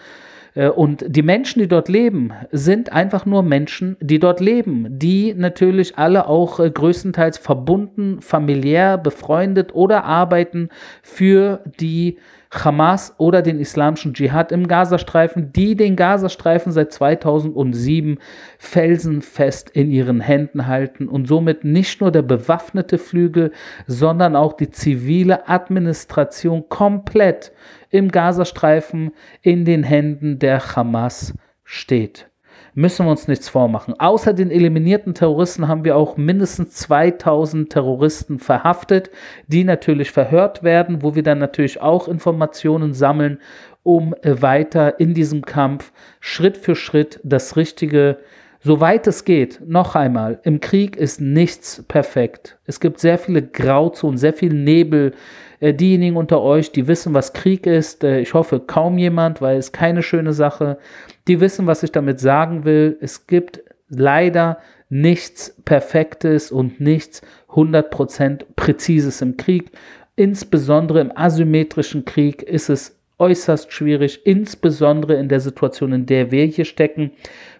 und 0.55 1.05
die 1.07 1.21
Menschen, 1.21 1.59
die 1.59 1.67
dort 1.67 1.89
leben, 1.89 2.31
sind 2.51 2.91
einfach 2.91 3.25
nur 3.25 3.43
Menschen, 3.43 3.97
die 3.99 4.19
dort 4.19 4.39
leben, 4.39 4.87
die 4.89 5.33
natürlich 5.33 5.97
alle 5.97 6.27
auch 6.27 6.59
äh, 6.59 6.69
größtenteils 6.69 7.37
verbunden, 7.37 8.21
familiär, 8.21 8.97
befreundet 8.97 9.73
oder 9.73 10.05
arbeiten 10.05 10.69
für 11.03 11.61
die 11.79 12.17
Hamas 12.51 13.13
oder 13.19 13.43
den 13.43 13.59
islamischen 13.59 14.15
Dschihad 14.15 14.51
im 14.51 14.67
Gazastreifen, 14.67 15.53
die 15.53 15.75
den 15.75 15.95
Gazastreifen 15.95 16.71
seit 16.71 16.91
2007 16.91 18.17
felsenfest 18.57 19.69
in 19.69 19.91
ihren 19.91 20.19
Händen 20.19 20.65
halten 20.65 21.07
und 21.07 21.27
somit 21.27 21.63
nicht 21.63 22.01
nur 22.01 22.11
der 22.11 22.23
bewaffnete 22.23 22.97
Flügel, 22.97 23.51
sondern 23.85 24.35
auch 24.35 24.53
die 24.53 24.71
zivile 24.71 25.47
Administration 25.47 26.67
komplett 26.69 27.51
im 27.89 28.11
Gazastreifen 28.11 29.11
in 29.41 29.65
den 29.65 29.83
Händen 29.83 30.39
der 30.39 30.75
Hamas 30.75 31.33
steht. 31.63 32.29
Müssen 32.75 33.05
wir 33.05 33.11
uns 33.11 33.27
nichts 33.27 33.49
vormachen. 33.49 33.99
Außer 33.99 34.33
den 34.33 34.51
eliminierten 34.51 35.13
Terroristen 35.13 35.67
haben 35.67 35.83
wir 35.83 35.97
auch 35.97 36.17
mindestens 36.17 36.75
2000 36.75 37.71
Terroristen 37.71 38.39
verhaftet, 38.39 39.09
die 39.47 39.63
natürlich 39.63 40.11
verhört 40.11 40.63
werden, 40.63 41.01
wo 41.01 41.15
wir 41.15 41.23
dann 41.23 41.39
natürlich 41.39 41.81
auch 41.81 42.07
Informationen 42.07 42.93
sammeln, 42.93 43.39
um 43.83 44.13
weiter 44.23 44.99
in 44.99 45.13
diesem 45.13 45.43
Kampf 45.43 45.91
Schritt 46.19 46.57
für 46.57 46.75
Schritt 46.75 47.19
das 47.23 47.55
richtige 47.55 48.19
Soweit 48.61 49.07
es 49.07 49.23
geht, 49.23 49.61
noch 49.65 49.95
einmal, 49.95 50.41
im 50.43 50.59
Krieg 50.59 50.97
ist 50.97 51.21
nichts 51.21 51.81
perfekt. 51.87 52.57
Es 52.65 52.81
gibt 52.81 52.99
sehr 52.99 53.17
viele 53.17 53.41
Grauzonen, 53.41 54.17
sehr 54.17 54.33
viel 54.33 54.53
Nebel. 54.53 55.13
Äh, 55.59 55.73
diejenigen 55.73 56.15
unter 56.15 56.41
euch, 56.41 56.71
die 56.71 56.87
wissen, 56.87 57.13
was 57.13 57.33
Krieg 57.33 57.65
ist, 57.65 58.03
äh, 58.03 58.19
ich 58.19 58.33
hoffe 58.33 58.59
kaum 58.59 58.97
jemand, 58.97 59.41
weil 59.41 59.57
es 59.57 59.71
keine 59.71 60.03
schöne 60.03 60.33
Sache. 60.33 60.77
Die 61.27 61.39
wissen, 61.41 61.67
was 61.67 61.83
ich 61.83 61.91
damit 61.91 62.19
sagen 62.19 62.65
will. 62.65 62.97
Es 63.01 63.27
gibt 63.27 63.61
leider 63.89 64.59
nichts 64.89 65.55
Perfektes 65.65 66.51
und 66.51 66.79
nichts 66.79 67.21
100% 67.49 68.45
Präzises 68.55 69.21
im 69.21 69.37
Krieg. 69.37 69.71
Insbesondere 70.15 71.01
im 71.01 71.15
asymmetrischen 71.15 72.05
Krieg 72.05 72.43
ist 72.43 72.69
es 72.69 72.99
äußerst 73.19 73.71
schwierig, 73.71 74.21
insbesondere 74.25 75.15
in 75.15 75.27
der 75.27 75.41
Situation, 75.41 75.91
in 75.91 76.05
der 76.05 76.31
wir 76.31 76.45
hier 76.45 76.65
stecken, 76.65 77.11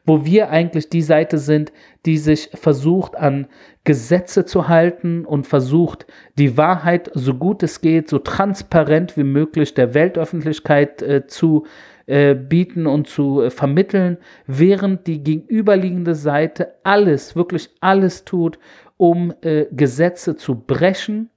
wo 0.05 0.25
wir 0.25 0.49
eigentlich 0.49 0.89
die 0.89 1.01
Seite 1.01 1.37
sind, 1.37 1.71
die 2.05 2.17
sich 2.17 2.49
versucht 2.53 3.15
an 3.15 3.47
Gesetze 3.83 4.45
zu 4.45 4.67
halten 4.67 5.25
und 5.25 5.47
versucht, 5.47 6.05
die 6.37 6.57
Wahrheit 6.57 7.11
so 7.13 7.33
gut 7.33 7.63
es 7.63 7.81
geht, 7.81 8.09
so 8.09 8.19
transparent 8.19 9.17
wie 9.17 9.23
möglich 9.23 9.73
der 9.73 9.93
Weltöffentlichkeit 9.93 11.01
äh, 11.01 11.27
zu 11.27 11.65
äh, 12.05 12.35
bieten 12.35 12.87
und 12.87 13.07
zu 13.07 13.41
äh, 13.41 13.49
vermitteln, 13.49 14.17
während 14.47 15.07
die 15.07 15.23
gegenüberliegende 15.23 16.15
Seite 16.15 16.75
alles, 16.83 17.35
wirklich 17.35 17.69
alles 17.81 18.25
tut, 18.25 18.59
um 18.97 19.33
äh, 19.41 19.65
Gesetze 19.71 20.35
zu 20.35 20.55
brechen 20.55 21.29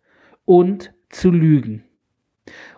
und 0.44 0.92
zu 1.10 1.30
lügen. 1.30 1.84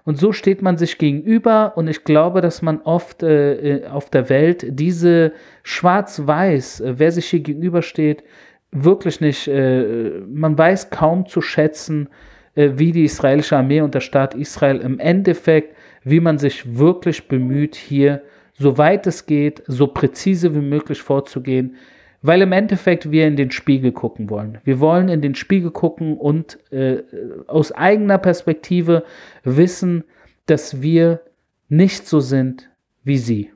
Und 0.04 0.18
so 0.18 0.32
steht 0.32 0.60
man 0.60 0.76
sich 0.76 0.98
gegenüber 0.98 1.72
und 1.76 1.88
ich 1.88 2.04
glaube, 2.04 2.42
dass 2.42 2.60
man 2.60 2.82
oft 2.82 3.22
äh, 3.22 3.78
äh 3.78 3.86
auf 3.86 4.10
der 4.10 4.28
Welt 4.28 4.66
diese 4.68 5.32
Schwarz-Weiß, 5.62 6.80
äh, 6.80 6.94
wer 6.98 7.10
sich 7.10 7.26
hier 7.26 7.40
gegenübersteht, 7.40 8.22
wirklich 8.70 9.20
nicht, 9.20 9.48
äh, 9.48 10.20
man 10.28 10.58
weiß 10.58 10.90
kaum 10.90 11.26
zu 11.26 11.40
schätzen, 11.40 12.08
äh, 12.54 12.72
wie 12.74 12.92
die 12.92 13.04
israelische 13.04 13.56
Armee 13.56 13.80
und 13.80 13.94
der 13.94 14.00
Staat 14.00 14.34
Israel 14.34 14.80
im 14.80 14.98
Endeffekt, 14.98 15.74
wie 16.02 16.20
man 16.20 16.38
sich 16.38 16.76
wirklich 16.76 17.26
bemüht, 17.28 17.74
hier, 17.74 18.22
soweit 18.58 19.06
es 19.06 19.24
geht, 19.24 19.62
so 19.66 19.86
präzise 19.86 20.54
wie 20.54 20.60
möglich 20.60 21.00
vorzugehen, 21.00 21.76
weil 22.24 22.40
im 22.40 22.52
Endeffekt 22.52 23.10
wir 23.10 23.26
in 23.26 23.36
den 23.36 23.50
Spiegel 23.50 23.92
gucken 23.92 24.30
wollen. 24.30 24.56
Wir 24.64 24.80
wollen 24.80 25.10
in 25.10 25.20
den 25.20 25.34
Spiegel 25.34 25.70
gucken 25.70 26.16
und 26.16 26.58
äh, 26.72 27.02
aus 27.46 27.70
eigener 27.70 28.16
Perspektive 28.16 29.04
wissen, 29.42 30.04
dass 30.46 30.80
wir 30.80 31.20
nicht 31.68 32.08
so 32.08 32.20
sind 32.20 32.70
wie 33.02 33.18
sie. 33.18 33.52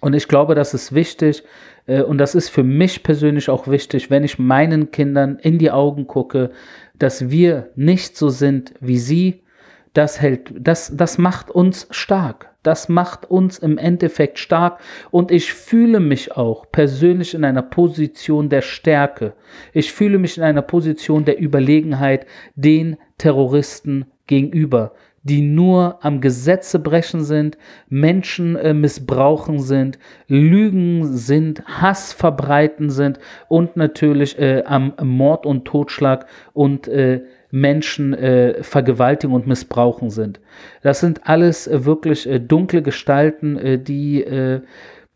Und 0.00 0.14
ich 0.14 0.26
glaube, 0.26 0.56
das 0.56 0.74
ist 0.74 0.92
wichtig 0.92 1.44
äh, 1.86 2.02
und 2.02 2.18
das 2.18 2.34
ist 2.34 2.48
für 2.48 2.64
mich 2.64 3.04
persönlich 3.04 3.48
auch 3.48 3.68
wichtig, 3.68 4.10
wenn 4.10 4.24
ich 4.24 4.40
meinen 4.40 4.90
Kindern 4.90 5.38
in 5.38 5.58
die 5.58 5.70
Augen 5.70 6.08
gucke, 6.08 6.50
dass 6.98 7.30
wir 7.30 7.70
nicht 7.76 8.16
so 8.16 8.28
sind 8.28 8.74
wie 8.80 8.98
sie. 8.98 9.44
Das 9.92 10.20
hält, 10.20 10.52
das, 10.58 10.96
das 10.96 11.16
macht 11.16 11.52
uns 11.52 11.86
stark. 11.92 12.55
Das 12.66 12.88
macht 12.88 13.30
uns 13.30 13.58
im 13.60 13.78
Endeffekt 13.78 14.40
stark 14.40 14.80
und 15.12 15.30
ich 15.30 15.52
fühle 15.52 16.00
mich 16.00 16.36
auch 16.36 16.66
persönlich 16.72 17.32
in 17.32 17.44
einer 17.44 17.62
Position 17.62 18.48
der 18.48 18.60
Stärke. 18.60 19.34
Ich 19.72 19.92
fühle 19.92 20.18
mich 20.18 20.36
in 20.36 20.42
einer 20.42 20.62
Position 20.62 21.24
der 21.24 21.40
Überlegenheit 21.40 22.26
den 22.56 22.96
Terroristen 23.18 24.06
gegenüber, 24.26 24.94
die 25.22 25.42
nur 25.42 26.04
am 26.04 26.20
Gesetze 26.20 26.80
brechen 26.80 27.22
sind, 27.22 27.56
Menschen 27.88 28.56
äh, 28.56 28.74
missbrauchen 28.74 29.60
sind, 29.60 30.00
Lügen 30.26 31.16
sind, 31.16 31.62
Hass 31.66 32.12
verbreiten 32.12 32.90
sind 32.90 33.20
und 33.46 33.76
natürlich 33.76 34.40
äh, 34.40 34.64
am 34.66 34.92
Mord 35.00 35.46
und 35.46 35.66
Totschlag 35.66 36.26
und 36.52 36.88
äh, 36.88 37.22
Menschen 37.50 38.14
äh, 38.14 38.62
vergewaltigen 38.62 39.34
und 39.34 39.46
missbrauchen 39.46 40.10
sind. 40.10 40.40
Das 40.82 41.00
sind 41.00 41.20
alles 41.24 41.66
äh, 41.66 41.84
wirklich 41.84 42.28
äh, 42.28 42.38
dunkle 42.38 42.82
Gestalten, 42.82 43.56
äh, 43.56 43.78
die, 43.78 44.22
äh, 44.22 44.60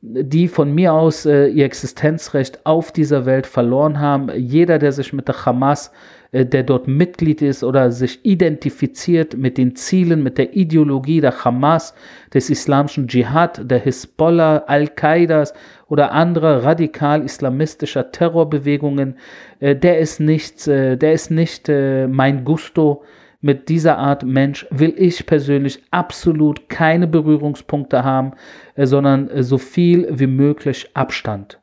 die 0.03 0.49
von 0.49 0.75
mir 0.75 0.93
aus 0.95 1.27
äh, 1.27 1.47
ihr 1.47 1.65
Existenzrecht 1.65 2.65
auf 2.65 2.93
dieser 2.93 3.27
Welt 3.27 3.47
verloren 3.47 4.01
haben. 4.01 4.31
Jeder, 4.35 4.79
der 4.79 4.93
sich 4.93 5.13
mit 5.13 5.29
der 5.29 5.45
Hamas 5.45 5.93
der 6.33 6.63
dort 6.63 6.87
Mitglied 6.87 7.43
ist 7.43 7.65
oder 7.65 7.91
sich 7.91 8.25
identifiziert 8.25 9.37
mit 9.37 9.59
den 9.59 9.75
Zielen, 9.75 10.23
mit 10.23 10.39
der 10.39 10.55
Ideologie 10.55 11.21
der 11.21 11.45
Hamas, 11.45 11.95
des 12.33 12.51
islamischen 12.51 13.09
Dschihad, 13.09 13.69
der 13.69 13.81
Hisbollah, 13.81 14.59
Al-Qaidas 14.67 15.55
oder 15.89 16.13
anderer 16.13 16.63
radikal-islamistischer 16.63 18.13
Terrorbewegungen, 18.13 19.17
äh, 19.59 19.75
der 19.75 19.99
ist 19.99 20.21
nicht, 20.21 20.69
äh, 20.69 20.97
der 20.97 21.13
ist 21.13 21.31
nicht 21.31 21.69
äh, 21.69 22.07
mein 22.07 22.45
Gusto. 22.45 23.03
Mit 23.43 23.71
dieser 23.71 23.97
Art 23.97 24.23
Mensch 24.23 24.67
will 24.71 24.93
ich 24.97 25.25
persönlich 25.25 25.83
absolut 25.91 26.69
keine 26.69 27.07
Berührungspunkte 27.07 28.05
haben, 28.05 28.33
sondern 28.77 29.31
so 29.43 29.57
viel 29.57 30.07
wie 30.11 30.27
möglich 30.27 30.91
Abstand. 30.93 31.59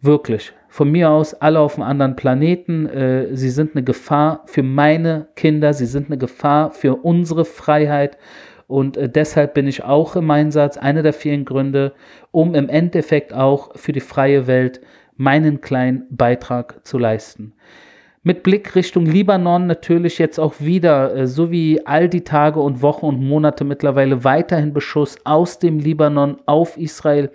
Wirklich. 0.00 0.54
Von 0.76 0.90
mir 0.90 1.08
aus 1.08 1.32
alle 1.32 1.60
auf 1.60 1.76
einem 1.76 1.88
anderen 1.88 2.16
Planeten. 2.16 2.86
sie 3.32 3.48
sind 3.48 3.74
eine 3.74 3.82
Gefahr 3.82 4.42
für 4.44 4.62
meine 4.62 5.26
Kinder. 5.34 5.72
Sie 5.72 5.86
sind 5.86 6.08
eine 6.08 6.18
Gefahr 6.18 6.70
für 6.70 6.96
unsere 6.96 7.46
Freiheit. 7.46 8.18
Und 8.66 8.98
äh, 8.98 9.08
deshalb 9.08 9.54
bin 9.54 9.68
ich 9.68 9.84
auch 9.84 10.16
im 10.16 10.30
Einsatz, 10.30 10.76
einer 10.76 11.02
der 11.02 11.14
vielen 11.14 11.46
Gründe, 11.46 11.94
um 12.30 12.54
im 12.54 12.68
Endeffekt 12.68 13.32
auch 13.32 13.74
für 13.74 13.92
die 13.92 14.00
freie 14.00 14.46
Welt 14.46 14.82
meinen 15.16 15.62
kleinen 15.62 16.04
Beitrag 16.10 16.86
zu 16.86 16.98
leisten. 16.98 17.54
Mit 18.26 18.42
Blick 18.42 18.74
Richtung 18.74 19.06
Libanon 19.06 19.68
natürlich 19.68 20.18
jetzt 20.18 20.40
auch 20.40 20.54
wieder, 20.58 21.14
äh, 21.14 21.26
so 21.28 21.52
wie 21.52 21.86
all 21.86 22.08
die 22.08 22.24
Tage 22.24 22.58
und 22.58 22.82
Wochen 22.82 23.06
und 23.06 23.22
Monate 23.22 23.62
mittlerweile 23.62 24.24
weiterhin 24.24 24.72
Beschuss 24.72 25.14
aus 25.22 25.60
dem 25.60 25.78
Libanon 25.78 26.38
auf 26.44 26.76
Israel. 26.76 27.30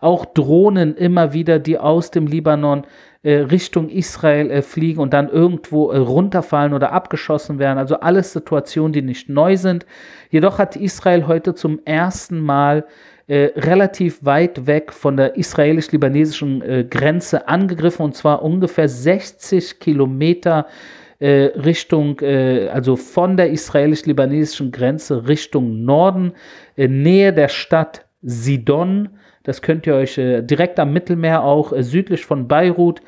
Auch 0.00 0.24
Drohnen 0.24 0.96
immer 0.96 1.32
wieder, 1.32 1.60
die 1.60 1.78
aus 1.78 2.10
dem 2.10 2.26
Libanon 2.26 2.82
äh, 3.22 3.34
Richtung 3.34 3.88
Israel 3.88 4.50
äh, 4.50 4.62
fliegen 4.62 4.98
und 4.98 5.12
dann 5.12 5.28
irgendwo 5.28 5.92
runterfallen 5.92 6.74
oder 6.74 6.90
abgeschossen 6.90 7.60
werden. 7.60 7.78
Also 7.78 8.00
alles 8.00 8.32
Situationen, 8.32 8.92
die 8.92 9.02
nicht 9.02 9.28
neu 9.28 9.56
sind. 9.56 9.86
Jedoch 10.28 10.58
hat 10.58 10.74
Israel 10.74 11.28
heute 11.28 11.54
zum 11.54 11.78
ersten 11.84 12.40
Mal 12.40 12.84
äh, 13.32 13.50
relativ 13.56 14.22
weit 14.26 14.66
weg 14.66 14.92
von 14.92 15.16
der 15.16 15.36
israelisch-libanesischen 15.36 16.60
äh, 16.60 16.84
Grenze 16.84 17.48
angegriffen 17.48 18.02
und 18.04 18.14
zwar 18.14 18.42
ungefähr 18.42 18.90
60 18.90 19.80
Kilometer 19.80 20.66
äh, 21.18 21.44
Richtung, 21.64 22.20
also 22.20 22.96
von 22.96 23.38
der 23.38 23.50
israelisch-libanesischen 23.50 24.70
Grenze 24.70 25.28
Richtung 25.28 25.82
Norden, 25.82 26.32
Nähe 26.76 27.32
der 27.32 27.48
Stadt 27.48 28.04
Sidon. 28.20 29.08
Das 29.44 29.62
könnt 29.62 29.86
ihr 29.86 29.94
euch 29.94 30.18
äh, 30.18 30.42
direkt 30.42 30.78
am 30.78 30.92
Mittelmeer 30.92 31.42
auch 31.42 31.72
äh, 31.72 31.82
südlich 31.82 32.26
von 32.26 32.48
Beirut, 32.48 33.00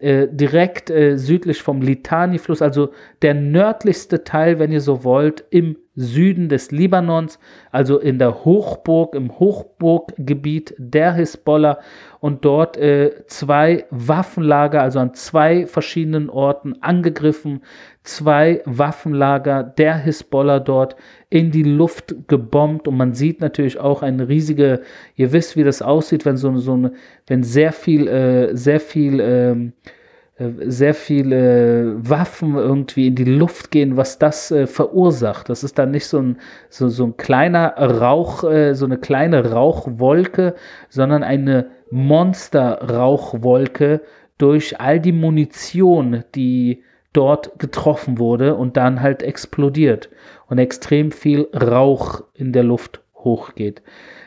äh, 0.00 0.26
direkt 0.28 0.90
äh, 0.90 1.16
südlich 1.16 1.62
vom 1.62 1.82
Litani-Fluss, 1.82 2.62
also 2.62 2.90
der 3.22 3.34
nördlichste 3.34 4.24
Teil, 4.24 4.58
wenn 4.58 4.72
ihr 4.72 4.80
so 4.80 5.04
wollt, 5.04 5.44
im 5.50 5.76
Süden 6.00 6.48
des 6.48 6.70
Libanons, 6.70 7.40
also 7.72 7.98
in 7.98 8.20
der 8.20 8.44
Hochburg, 8.44 9.16
im 9.16 9.38
Hochburggebiet 9.40 10.74
der 10.78 11.12
Hisbollah 11.14 11.80
und 12.20 12.44
dort 12.44 12.76
äh, 12.76 13.24
zwei 13.26 13.84
Waffenlager, 13.90 14.80
also 14.80 15.00
an 15.00 15.14
zwei 15.14 15.66
verschiedenen 15.66 16.30
Orten 16.30 16.80
angegriffen, 16.82 17.62
zwei 18.04 18.62
Waffenlager 18.64 19.64
der 19.64 19.96
Hisbollah 19.96 20.60
dort 20.60 20.94
in 21.30 21.50
die 21.50 21.64
Luft 21.64 22.14
gebombt. 22.28 22.86
Und 22.86 22.96
man 22.96 23.14
sieht 23.14 23.40
natürlich 23.40 23.80
auch 23.80 24.02
eine 24.02 24.28
riesige, 24.28 24.82
ihr 25.16 25.32
wisst, 25.32 25.56
wie 25.56 25.64
das 25.64 25.82
aussieht, 25.82 26.24
wenn 26.24 26.36
so, 26.36 26.56
so 26.58 26.74
eine, 26.74 26.92
wenn 27.26 27.42
sehr 27.42 27.72
viel, 27.72 28.06
äh, 28.06 28.56
sehr 28.56 28.78
viel, 28.78 29.18
ähm, 29.20 29.72
äh, 29.84 29.90
sehr 30.38 30.94
viele 30.94 31.96
Waffen 31.98 32.54
irgendwie 32.54 33.08
in 33.08 33.16
die 33.16 33.24
Luft 33.24 33.72
gehen, 33.72 33.96
was 33.96 34.18
das 34.18 34.52
äh, 34.52 34.68
verursacht. 34.68 35.48
Das 35.48 35.64
ist 35.64 35.78
dann 35.78 35.90
nicht 35.90 36.06
so 36.06 36.18
ein, 36.18 36.36
so, 36.68 36.88
so 36.88 37.06
ein 37.06 37.16
kleiner 37.16 37.76
Rauch, 37.76 38.44
äh, 38.44 38.74
so 38.74 38.84
eine 38.84 38.98
kleine 38.98 39.50
Rauchwolke, 39.50 40.54
sondern 40.88 41.24
eine 41.24 41.70
Monster-Rauchwolke 41.90 44.00
durch 44.38 44.80
all 44.80 45.00
die 45.00 45.12
Munition, 45.12 46.22
die 46.36 46.84
dort 47.12 47.58
getroffen 47.58 48.18
wurde 48.18 48.54
und 48.54 48.76
dann 48.76 49.02
halt 49.02 49.24
explodiert 49.24 50.08
und 50.46 50.58
extrem 50.58 51.10
viel 51.10 51.48
Rauch 51.52 52.22
in 52.34 52.52
der 52.52 52.62
Luft 52.62 53.00
hochgeht. 53.16 53.82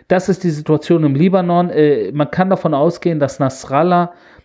Das 0.09 0.27
ist 0.27 0.43
die 0.43 0.49
Situation 0.49 1.05
im 1.05 1.15
Libanon. 1.15 1.69
Äh, 1.69 2.11
man 2.11 2.29
kann 2.29 2.49
davon 2.49 2.73
ausgehen, 2.73 3.19
dass 3.19 3.39
Nasrallah, 3.39 4.13
äh, 4.13 4.40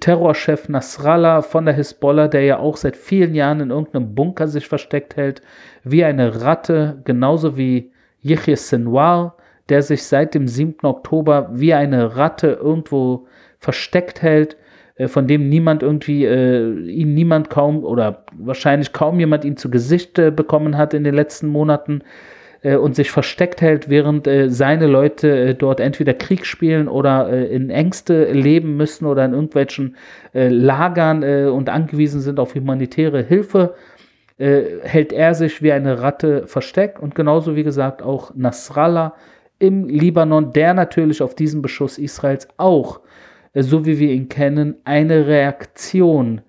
Terrorchef 0.00 0.68
Nasrallah 0.68 1.42
von 1.42 1.66
der 1.66 1.74
Hisbollah, 1.74 2.28
der 2.28 2.42
ja 2.42 2.58
auch 2.58 2.76
seit 2.76 2.96
vielen 2.96 3.34
Jahren 3.34 3.60
in 3.60 3.70
irgendeinem 3.70 4.14
Bunker 4.14 4.48
sich 4.48 4.66
versteckt 4.66 5.16
hält, 5.16 5.40
wie 5.84 6.04
eine 6.04 6.42
Ratte, 6.42 7.00
genauso 7.04 7.56
wie 7.56 7.92
Yahya 8.22 8.56
Sinwar, 8.56 9.36
der 9.68 9.82
sich 9.82 10.04
seit 10.04 10.34
dem 10.34 10.48
7. 10.48 10.84
Oktober 10.84 11.50
wie 11.52 11.74
eine 11.74 12.16
Ratte 12.16 12.58
irgendwo 12.60 13.26
versteckt 13.58 14.22
hält, 14.22 14.56
äh, 14.96 15.08
von 15.08 15.26
dem 15.26 15.48
niemand 15.48 15.82
irgendwie, 15.82 16.24
äh, 16.24 16.72
ihn 16.88 17.14
niemand 17.14 17.50
kaum 17.50 17.84
oder 17.84 18.24
wahrscheinlich 18.32 18.92
kaum 18.92 19.20
jemand 19.20 19.44
ihn 19.44 19.56
zu 19.56 19.70
Gesicht 19.70 20.18
äh, 20.18 20.30
bekommen 20.30 20.76
hat 20.76 20.94
in 20.94 21.04
den 21.04 21.14
letzten 21.14 21.48
Monaten 21.48 22.02
äh, 22.66 22.76
und 22.76 22.96
sich 22.96 23.10
versteckt 23.10 23.60
hält, 23.60 23.88
während 23.88 24.26
äh, 24.26 24.50
seine 24.50 24.88
Leute 24.88 25.28
äh, 25.28 25.54
dort 25.54 25.78
entweder 25.78 26.14
Krieg 26.14 26.44
spielen 26.44 26.88
oder 26.88 27.28
in 27.48 27.70
Ängste 27.70 28.32
leben 28.32 28.76
müssen 28.76 29.06
oder 29.06 29.24
in 29.24 29.32
irgendwelchen 29.32 29.96
Lagern 30.32 31.22
und 31.48 31.68
angewiesen 31.68 32.20
sind 32.20 32.38
auf 32.38 32.54
humanitäre 32.54 33.22
Hilfe 33.22 33.74
hält 34.38 35.14
er 35.14 35.34
sich 35.34 35.62
wie 35.62 35.72
eine 35.72 36.02
Ratte 36.02 36.46
versteckt. 36.46 37.00
Und 37.00 37.14
genauso 37.14 37.56
wie 37.56 37.62
gesagt 37.62 38.02
auch 38.02 38.34
Nasrallah 38.34 39.14
im 39.58 39.88
Libanon, 39.88 40.52
der 40.52 40.74
natürlich 40.74 41.22
auf 41.22 41.34
diesen 41.34 41.62
Beschuss 41.62 41.96
Israels 41.96 42.46
auch 42.58 43.00
äh, 43.56 43.62
so 43.62 43.86
wie 43.86 43.98
wir 43.98 44.10
ihn 44.10 44.28
kennen, 44.28 44.76
eine 44.84 45.26
Reaktion 45.26 46.42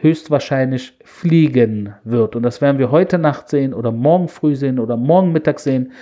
höchstwahrscheinlich 0.00 0.94
fliegen 1.04 1.94
wird. 2.04 2.36
Und 2.36 2.42
das 2.42 2.60
werden 2.60 2.78
wir 2.78 2.90
heute 2.90 3.18
Nacht 3.18 3.48
sehen 3.48 3.74
oder 3.74 3.92
morgen 3.92 4.28
früh 4.28 4.54
sehen 4.54 4.78
oder 4.78 4.96
morgen 4.96 5.32
Mittag 5.32 5.60
sehen. 5.60 5.92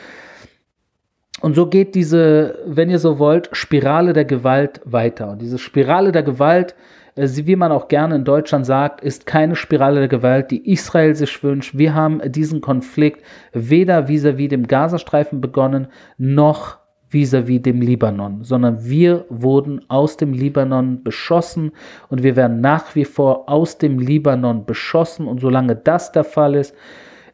Und 1.40 1.54
so 1.54 1.66
geht 1.66 1.94
diese, 1.94 2.58
wenn 2.66 2.90
ihr 2.90 2.98
so 2.98 3.18
wollt, 3.18 3.50
Spirale 3.52 4.12
der 4.12 4.24
Gewalt 4.24 4.80
weiter. 4.84 5.30
Und 5.30 5.42
diese 5.42 5.58
Spirale 5.58 6.12
der 6.12 6.22
Gewalt, 6.22 6.74
äh, 7.14 7.28
wie 7.28 7.56
man 7.56 7.72
auch 7.72 7.88
gerne 7.88 8.14
in 8.16 8.24
Deutschland 8.24 8.64
sagt, 8.64 9.02
ist 9.02 9.26
keine 9.26 9.54
Spirale 9.54 10.00
der 10.00 10.08
Gewalt, 10.08 10.50
die 10.50 10.70
Israel 10.70 11.14
sich 11.14 11.42
wünscht. 11.42 11.76
Wir 11.76 11.94
haben 11.94 12.20
diesen 12.32 12.60
Konflikt 12.60 13.22
weder 13.52 14.08
vis-à-vis 14.08 14.46
-vis 14.46 14.48
dem 14.48 14.66
Gazastreifen 14.66 15.40
begonnen, 15.40 15.88
noch 16.16 16.78
vis-à-vis 17.10 17.58
-vis 17.58 17.62
dem 17.62 17.80
Libanon, 17.80 18.42
sondern 18.42 18.84
wir 18.84 19.24
wurden 19.28 19.80
aus 19.88 20.16
dem 20.16 20.32
Libanon 20.32 21.02
beschossen 21.02 21.72
und 22.08 22.22
wir 22.22 22.36
werden 22.36 22.60
nach 22.60 22.94
wie 22.94 23.04
vor 23.04 23.48
aus 23.48 23.78
dem 23.78 23.98
Libanon 23.98 24.64
beschossen 24.64 25.26
und 25.26 25.40
solange 25.40 25.76
das 25.76 26.12
der 26.12 26.24
Fall 26.24 26.54
ist, 26.54 26.74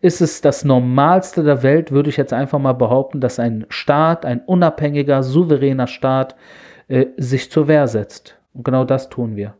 ist 0.03 0.21
es 0.21 0.41
das 0.41 0.65
Normalste 0.65 1.45
der 1.45 1.63
Welt, 1.63 1.93
würde 1.93 2.11
ich 2.11 2.17
jetzt 2.17 2.33
einfach 2.33 2.59
mal 2.59 2.73
behaupten, 2.73 3.21
dass 3.21 3.39
ein 3.39 3.67
Staat, 3.69 4.27
ein 4.27 4.41
unabhängiger, 4.41 5.23
souveräner 5.23 5.87
Staat 5.87 6.35
äh, 6.89 7.07
sich 7.17 7.51
zur 7.51 7.69
Wehr 7.69 7.87
setzt. 7.87 8.37
Und 8.53 8.65
genau 8.65 8.85
das 8.85 9.09
tun 9.09 9.37
wir. 9.37 9.55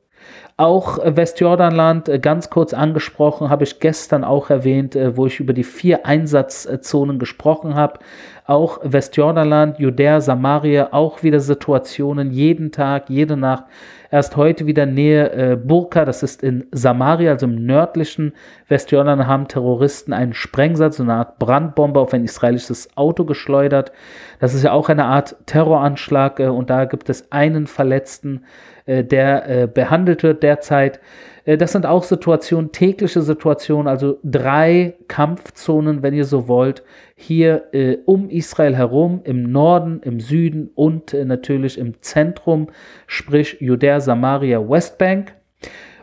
Auch 0.63 1.01
Westjordanland, 1.03 2.09
äh, 2.09 2.21
ganz 2.21 2.49
kurz 2.49 2.73
angesprochen, 2.73 3.51
habe 3.51 3.65
ich 3.65 3.81
gestern 3.81 4.23
auch 4.23 4.49
erwähnt, 4.49 4.95
äh, 4.95 5.17
wo 5.17 5.27
ich 5.27 5.41
über 5.41 5.55
die 5.55 5.65
vier 5.65 6.07
Einsatzzonen 6.07 7.19
gesprochen 7.19 7.75
habe. 7.75 7.99
Auch 8.47 8.79
Westjordanland, 8.85 9.81
Judäa, 9.81 10.21
Samaria, 10.21 10.93
auch 10.93 11.25
wieder 11.25 11.41
Situationen, 11.41 12.31
jeden 12.31 12.71
Tag, 12.71 13.11
jede 13.11 13.37
Nacht. 13.37 13.65
Erst 14.13 14.37
heute 14.37 14.67
wieder 14.67 14.87
Nähe 14.87 15.33
äh, 15.33 15.57
Burka, 15.57 16.05
das 16.05 16.23
ist 16.23 16.45
in 16.45 16.67
Samaria, 16.71 17.33
also 17.33 17.47
im 17.47 17.67
nördlichen 17.67 18.33
Westjordan, 18.69 19.27
haben 19.27 19.49
Terroristen 19.49 20.13
einen 20.13 20.35
Sprengsatz, 20.35 20.99
so 20.99 21.03
eine 21.03 21.15
Art 21.15 21.41
Brandbombe 21.41 21.99
auf 21.99 22.15
ein 22.15 22.23
israelisches 22.23 22.97
Auto 22.97 23.25
geschleudert. 23.25 23.91
Das 24.39 24.55
ist 24.55 24.63
ja 24.63 24.73
auch 24.73 24.89
eine 24.89 25.07
Art 25.07 25.35
Terroranschlag 25.47 26.39
äh, 26.39 26.47
und 26.47 26.71
da 26.71 26.85
gibt 26.85 27.09
es 27.11 27.33
einen 27.33 27.67
Verletzten, 27.67 28.37
äh, 28.37 28.82
der 28.87 29.49
äh, 29.49 29.67
behandelt 29.67 30.23
wird 30.23 30.43
derzeit. 30.43 31.01
Äh, 31.45 31.57
das 31.57 31.73
sind 31.73 31.87
auch 31.87 32.03
Situationen, 32.03 32.73
tägliche 32.73 33.23
Situationen, 33.23 33.89
also 33.89 34.19
drei 34.23 34.95
Kampfzonen, 35.09 36.03
wenn 36.03 36.15
ihr 36.15 36.25
so 36.25 36.49
wollt, 36.49 36.83
hier 37.15 37.65
äh, 37.73 37.99
um 38.05 38.31
Israel 38.31 38.77
herum, 38.77 39.21
im 39.25 39.51
Norden, 39.51 40.01
im 40.03 40.21
Süden 40.21 40.71
und 40.75 41.15
äh, 41.15 41.25
natürlich 41.25 41.79
im 41.79 42.01
Zentrum, 42.03 42.69
sprich 43.07 43.59
Judäa, 43.61 44.01
Samaria, 44.01 44.61
Westbank. 44.69 45.35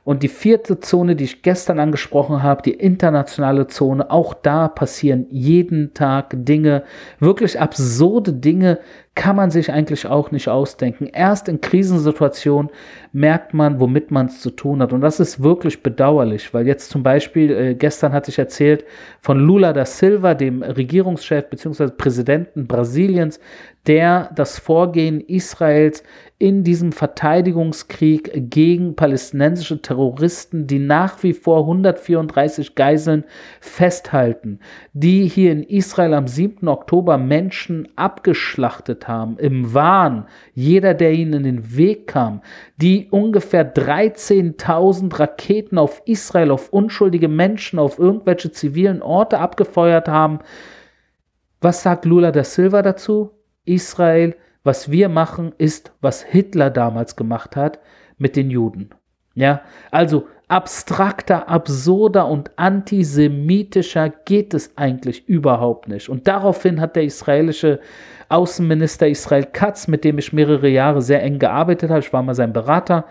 Und 0.10 0.24
die 0.24 0.28
vierte 0.28 0.80
Zone, 0.80 1.16
die 1.16 1.26
ich 1.26 1.44
gestern 1.44 1.78
angesprochen 1.80 2.42
habe, 2.42 2.64
die 2.64 2.74
internationale 2.74 3.68
Zone, 3.68 4.10
auch 4.10 4.34
da 4.34 4.68
passieren 4.68 5.28
jeden 5.30 5.94
Tag 5.94 6.34
Dinge, 6.36 6.82
wirklich 7.20 7.60
absurde 7.60 8.34
Dinge, 8.34 8.80
kann 9.14 9.36
man 9.36 9.52
sich 9.52 9.72
eigentlich 9.72 10.08
auch 10.08 10.32
nicht 10.32 10.48
ausdenken. 10.48 11.06
Erst 11.06 11.48
in 11.48 11.62
Krisensituationen 11.62 12.72
merkt 13.12 13.54
man, 13.54 13.80
womit 13.80 14.10
man 14.10 14.26
es 14.26 14.42
zu 14.42 14.50
tun 14.50 14.82
hat. 14.82 14.94
Und 14.94 15.02
das 15.02 15.20
ist 15.20 15.44
wirklich 15.44 15.84
bedauerlich, 15.84 16.56
weil 16.56 16.66
jetzt 16.66 16.90
zum 16.90 17.04
Beispiel, 17.04 17.52
äh, 17.52 17.76
gestern 17.76 18.12
hatte 18.12 18.32
ich 18.32 18.40
erzählt 18.40 18.86
von 19.22 19.38
Lula 19.38 19.74
da 19.74 19.86
Silva, 19.86 20.34
dem 20.34 20.64
Regierungschef 20.64 21.52
bzw. 21.52 21.90
Präsidenten 21.90 22.66
Brasiliens, 22.66 23.40
der 23.86 24.32
das 24.36 24.58
Vorgehen 24.58 25.22
Israels 25.22 26.04
in 26.42 26.64
diesem 26.64 26.94
Verteidigungskrieg 26.94 28.50
gegen 28.50 28.96
palästinensische 28.96 29.82
Terroristen, 29.82 30.68
die 30.68 30.80
nach 30.80 31.22
wie 31.22 31.34
vor 31.34 31.60
134 31.60 32.76
Geiseln 32.76 33.26
festhalten, 33.60 34.60
die 34.94 35.28
hier 35.28 35.52
in 35.52 35.64
Israel 35.64 36.14
am 36.14 36.28
7. 36.28 36.70
Oktober 36.70 37.18
Menschen 37.18 37.90
abgeschlachtet 37.98 39.10
haben, 39.10 39.38
im 39.38 39.74
Wahn, 39.74 40.28
jeder, 40.54 40.94
der 40.94 41.12
ihnen 41.12 41.34
in 41.34 41.44
den 41.44 41.76
Weg 41.76 42.08
kam, 42.08 42.42
die 42.78 43.10
ungefähr 43.12 43.76
13.000 43.76 45.20
Raketen 45.20 45.78
auf 45.78 46.02
Israel, 46.06 46.52
auf 46.52 46.72
unschuldige 46.72 47.28
Menschen, 47.28 47.80
auf 47.80 48.00
irgendwelche 48.00 48.50
zivilen 48.54 49.02
Orte 49.02 49.40
abgefeuert 49.40 50.08
haben. 50.08 50.40
Was 51.60 51.84
sagt 51.84 52.06
Lula 52.06 52.32
da 52.32 52.46
Silva 52.46 52.82
dazu? 52.82 53.32
Israel 53.66 54.36
was 54.64 54.92
wir 54.92 55.10
machen, 55.10 55.54
ist, 55.58 55.94
was 56.02 56.24
Hitler 56.24 56.70
damals 56.70 57.16
gemacht 57.16 57.56
hat 57.56 57.80
mit 58.18 58.36
den 58.36 58.50
Juden. 58.50 58.90
Ja, 59.36 59.62
also 59.92 60.28
abstrakter, 60.50 61.48
absurder 61.48 62.28
und 62.28 62.52
antisemitischer 62.58 64.10
geht 64.10 64.54
es 64.54 64.76
eigentlich 64.78 65.30
überhaupt 65.30 65.88
nicht. 65.88 66.10
Und 66.10 66.28
daraufhin 66.28 66.82
hat 66.82 66.96
der 66.96 67.04
israelische 67.04 67.80
Außenminister 68.28 69.08
Israel 69.08 69.46
Katz, 69.46 69.88
mit 69.88 70.04
dem 70.04 70.18
ich 70.18 70.34
mehrere 70.34 70.68
Jahre 70.68 71.02
sehr 71.02 71.24
eng 71.24 71.40
gearbeitet 71.40 71.90
habe, 71.90 72.00
ich 72.00 72.12
war 72.12 72.24
mal 72.24 72.36
sein 72.36 72.54
Berater, 72.54 73.06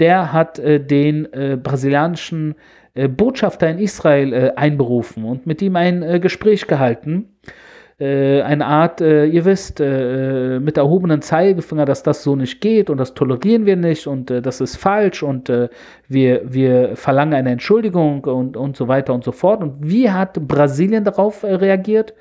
der 0.00 0.32
hat 0.32 0.58
äh, 0.58 0.84
den 0.84 1.32
äh, 1.32 1.56
brasilianischen 1.56 2.56
äh, 2.94 3.08
Botschafter 3.08 3.70
in 3.70 3.78
Israel 3.78 4.32
äh, 4.32 4.52
einberufen 4.56 5.24
und 5.24 5.46
mit 5.46 5.62
ihm 5.62 5.76
ein 5.76 6.02
äh, 6.02 6.20
Gespräch 6.20 6.66
gehalten 6.66 7.36
eine 8.42 8.64
Art, 8.64 9.02
äh, 9.02 9.26
ihr 9.26 9.44
wisst, 9.44 9.78
äh, 9.78 10.58
mit 10.58 10.78
erhobenen 10.78 11.20
Zeigefinger, 11.20 11.84
dass 11.84 12.02
das 12.02 12.22
so 12.22 12.34
nicht 12.34 12.62
geht 12.62 12.88
und 12.88 12.96
das 12.96 13.12
tolerieren 13.12 13.66
wir 13.66 13.76
nicht 13.76 14.06
und 14.06 14.30
äh, 14.30 14.40
das 14.40 14.62
ist 14.62 14.76
falsch 14.76 15.22
und 15.22 15.50
äh, 15.50 15.68
wir, 16.08 16.40
wir 16.50 16.96
verlangen 16.96 17.34
eine 17.34 17.50
Entschuldigung 17.50 18.24
und, 18.24 18.56
und 18.56 18.76
so 18.76 18.88
weiter 18.88 19.12
und 19.12 19.22
so 19.22 19.32
fort. 19.32 19.62
Und 19.62 19.76
wie 19.80 20.10
hat 20.10 20.40
Brasilien 20.48 21.04
darauf 21.04 21.42
äh, 21.42 21.54
reagiert? 21.54 22.14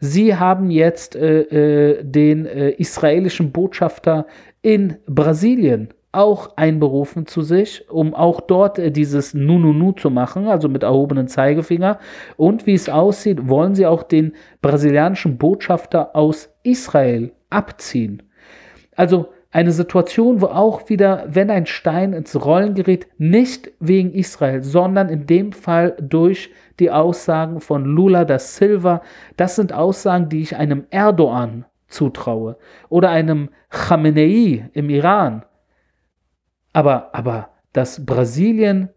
Sie 0.00 0.36
haben 0.36 0.70
jetzt 0.70 1.14
den 1.14 2.44
israelischen 2.44 3.52
Botschafter 3.52 4.26
in 4.60 4.96
Brasilien 5.06 5.94
auch 6.14 6.56
einberufen 6.56 7.26
zu 7.26 7.42
sich, 7.42 7.88
um 7.90 8.14
auch 8.14 8.40
dort 8.40 8.78
äh, 8.78 8.90
dieses 8.90 9.34
Nu-Nu-Nu 9.34 9.92
zu 9.92 10.10
machen, 10.10 10.48
also 10.48 10.68
mit 10.68 10.82
erhobenen 10.82 11.28
Zeigefinger. 11.28 11.98
Und 12.36 12.66
wie 12.66 12.74
es 12.74 12.88
aussieht, 12.88 13.48
wollen 13.48 13.74
sie 13.74 13.86
auch 13.86 14.02
den 14.02 14.32
brasilianischen 14.62 15.38
Botschafter 15.38 16.14
aus 16.16 16.50
Israel 16.62 17.32
abziehen. 17.50 18.22
Also 18.96 19.28
eine 19.50 19.70
Situation, 19.70 20.40
wo 20.40 20.46
auch 20.46 20.88
wieder, 20.88 21.26
wenn 21.28 21.48
ein 21.48 21.66
Stein 21.66 22.12
ins 22.12 22.44
Rollen 22.44 22.74
gerät, 22.74 23.06
nicht 23.18 23.70
wegen 23.78 24.12
Israel, 24.12 24.64
sondern 24.64 25.08
in 25.08 25.26
dem 25.26 25.52
Fall 25.52 25.96
durch 26.00 26.50
die 26.80 26.90
Aussagen 26.90 27.60
von 27.60 27.84
Lula 27.84 28.24
da 28.24 28.40
Silva. 28.40 29.02
Das 29.36 29.54
sind 29.54 29.72
Aussagen, 29.72 30.28
die 30.28 30.42
ich 30.42 30.56
einem 30.56 30.86
Erdogan 30.90 31.66
zutraue 31.86 32.56
oder 32.88 33.10
einem 33.10 33.50
Khamenei 33.70 34.70
im 34.72 34.90
Iran 34.90 35.44
aber, 36.74 37.14
aber 37.14 37.48
dass 37.72 38.04
Brasilien 38.04 38.90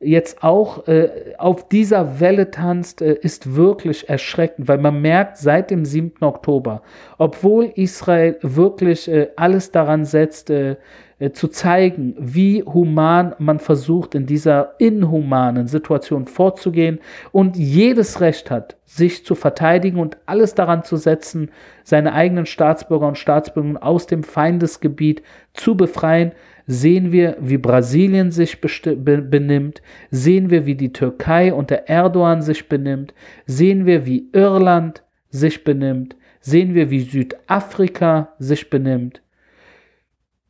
jetzt 0.00 0.42
auch 0.42 0.88
äh, 0.88 1.34
auf 1.38 1.68
dieser 1.68 2.18
Welle 2.18 2.50
tanzt, 2.50 3.02
äh, 3.02 3.14
ist 3.14 3.54
wirklich 3.54 4.08
erschreckend, 4.08 4.66
weil 4.66 4.78
man 4.78 5.00
merkt 5.00 5.36
seit 5.36 5.70
dem 5.70 5.84
7. 5.84 6.22
Oktober, 6.22 6.82
obwohl 7.18 7.66
Israel 7.76 8.36
wirklich 8.42 9.08
äh, 9.08 9.28
alles 9.36 9.70
daran 9.70 10.04
setzt, 10.04 10.50
äh, 10.50 10.76
äh, 11.22 11.30
zu 11.30 11.46
zeigen, 11.46 12.16
wie 12.18 12.64
human 12.64 13.36
man 13.38 13.60
versucht, 13.60 14.16
in 14.16 14.26
dieser 14.26 14.74
inhumanen 14.78 15.68
Situation 15.68 16.26
vorzugehen 16.26 16.98
und 17.30 17.56
jedes 17.56 18.20
Recht 18.20 18.50
hat, 18.50 18.76
sich 18.86 19.24
zu 19.24 19.36
verteidigen 19.36 20.00
und 20.00 20.16
alles 20.26 20.56
daran 20.56 20.82
zu 20.82 20.96
setzen, 20.96 21.52
seine 21.84 22.12
eigenen 22.12 22.44
Staatsbürger 22.44 23.06
und 23.06 23.18
Staatsbürger 23.18 23.84
aus 23.84 24.08
dem 24.08 24.24
Feindesgebiet 24.24 25.22
zu 25.54 25.76
befreien, 25.76 26.32
sehen 26.66 27.12
wir, 27.12 27.36
wie 27.40 27.58
Brasilien 27.58 28.30
sich 28.30 28.60
benimmt, 28.60 29.82
sehen 30.10 30.50
wir, 30.50 30.66
wie 30.66 30.74
die 30.74 30.92
Türkei 30.92 31.52
unter 31.52 31.88
Erdogan 31.88 32.42
sich 32.42 32.68
benimmt, 32.68 33.14
sehen 33.46 33.86
wir, 33.86 34.06
wie 34.06 34.28
Irland 34.32 35.02
sich 35.30 35.64
benimmt, 35.64 36.16
sehen 36.40 36.74
wir, 36.74 36.90
wie 36.90 37.00
Südafrika 37.00 38.34
sich 38.38 38.70
benimmt. 38.70 39.22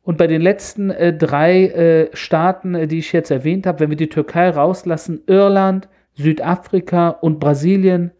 Und 0.03 0.17
bei 0.17 0.27
den 0.27 0.41
letzten 0.41 0.89
äh, 0.89 1.15
drei 1.15 1.67
äh, 1.67 2.09
Staaten, 2.13 2.75
äh, 2.75 2.87
die 2.87 2.99
ich 2.99 3.13
jetzt 3.13 3.31
erwähnt 3.31 3.65
habe, 3.65 3.79
wenn 3.79 3.89
wir 3.89 3.97
die 3.97 4.09
Türkei 4.09 4.49
rauslassen, 4.49 5.21
Irland, 5.27 5.87
Südafrika 6.15 7.09
und 7.09 7.39
Brasilien, 7.39 8.11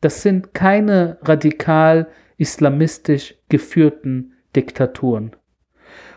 das 0.00 0.22
sind 0.22 0.54
keine 0.54 1.18
radikal 1.22 2.08
islamistisch 2.38 3.34
geführten 3.48 4.32
Diktaturen. 4.54 5.36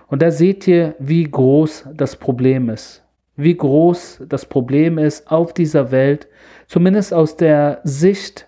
Und 0.08 0.22
da 0.22 0.32
seht 0.32 0.68
ihr, 0.68 0.96
wie 1.00 1.24
groß 1.24 1.90
das 1.94 2.16
Problem 2.16 2.70
ist. 2.70 3.04
Wie 3.36 3.56
groß 3.56 4.24
das 4.30 4.46
Problem 4.46 4.98
ist 4.98 5.30
auf 5.30 5.54
dieser 5.54 5.92
Welt, 5.92 6.28
zumindest 6.68 7.14
aus 7.14 7.36
der 7.36 7.82
Sicht 7.84 8.48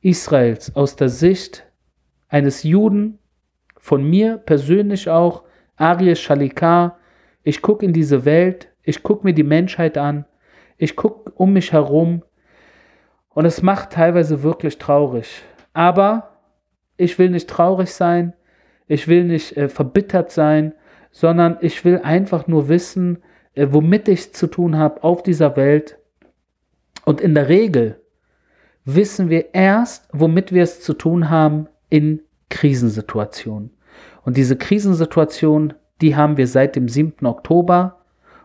Israels, 0.00 0.74
aus 0.74 0.96
der 0.96 1.08
Sicht 1.08 1.66
eines 2.28 2.62
Juden, 2.62 3.18
von 3.76 4.02
mir 4.02 4.38
persönlich 4.38 5.10
auch, 5.10 5.42
Ariel 5.76 6.16
Shalikar, 6.16 6.98
ich 7.42 7.60
gucke 7.60 7.84
in 7.84 7.92
diese 7.92 8.24
Welt, 8.24 8.68
ich 8.82 9.02
gucke 9.02 9.26
mir 9.26 9.34
die 9.34 9.42
Menschheit 9.42 9.98
an, 9.98 10.24
ich 10.78 10.96
gucke 10.96 11.30
um 11.32 11.52
mich 11.52 11.72
herum 11.72 12.22
und 13.28 13.44
es 13.44 13.60
macht 13.60 13.90
teilweise 13.90 14.42
wirklich 14.42 14.78
traurig. 14.78 15.42
Aber 15.74 16.38
ich 16.96 17.18
will 17.18 17.30
nicht 17.30 17.50
traurig 17.50 17.92
sein, 17.92 18.32
ich 18.86 19.08
will 19.08 19.24
nicht 19.24 19.56
äh, 19.56 19.68
verbittert 19.68 20.30
sein, 20.30 20.74
sondern 21.14 21.58
ich 21.60 21.84
will 21.84 22.00
einfach 22.02 22.48
nur 22.48 22.68
wissen, 22.68 23.22
äh, 23.54 23.68
womit 23.70 24.08
ich 24.08 24.34
zu 24.34 24.48
tun 24.48 24.76
habe 24.76 25.04
auf 25.04 25.22
dieser 25.22 25.56
Welt. 25.56 25.96
Und 27.04 27.20
in 27.20 27.34
der 27.34 27.48
Regel 27.48 28.00
wissen 28.84 29.30
wir 29.30 29.54
erst, 29.54 30.08
womit 30.12 30.52
wir 30.52 30.64
es 30.64 30.80
zu 30.80 30.92
tun 30.92 31.30
haben 31.30 31.68
in 31.88 32.20
Krisensituationen. 32.50 33.70
Und 34.24 34.36
diese 34.36 34.56
Krisensituation, 34.56 35.74
die 36.00 36.16
haben 36.16 36.36
wir 36.36 36.48
seit 36.48 36.74
dem 36.74 36.88
7. 36.88 37.24
Oktober 37.26 38.00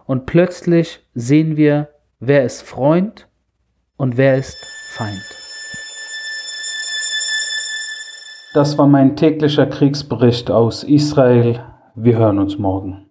und 0.05 0.27
plötzlich 0.27 1.03
sehen 1.15 1.57
wir, 1.57 1.89
wer 2.19 2.43
ist 2.43 2.61
Freund 2.61 3.27
und 3.97 4.15
wer 4.15 4.37
ist 4.37 4.55
Feind. 4.91 5.25
Das 8.53 8.77
war 8.77 8.87
mein 8.87 9.15
täglicher 9.15 9.65
Kriegsbericht 9.65 10.51
aus 10.51 10.83
Israel. 10.83 11.63
Wir 12.01 12.17
hören 12.17 12.39
uns 12.39 12.57
morgen. 12.57 13.05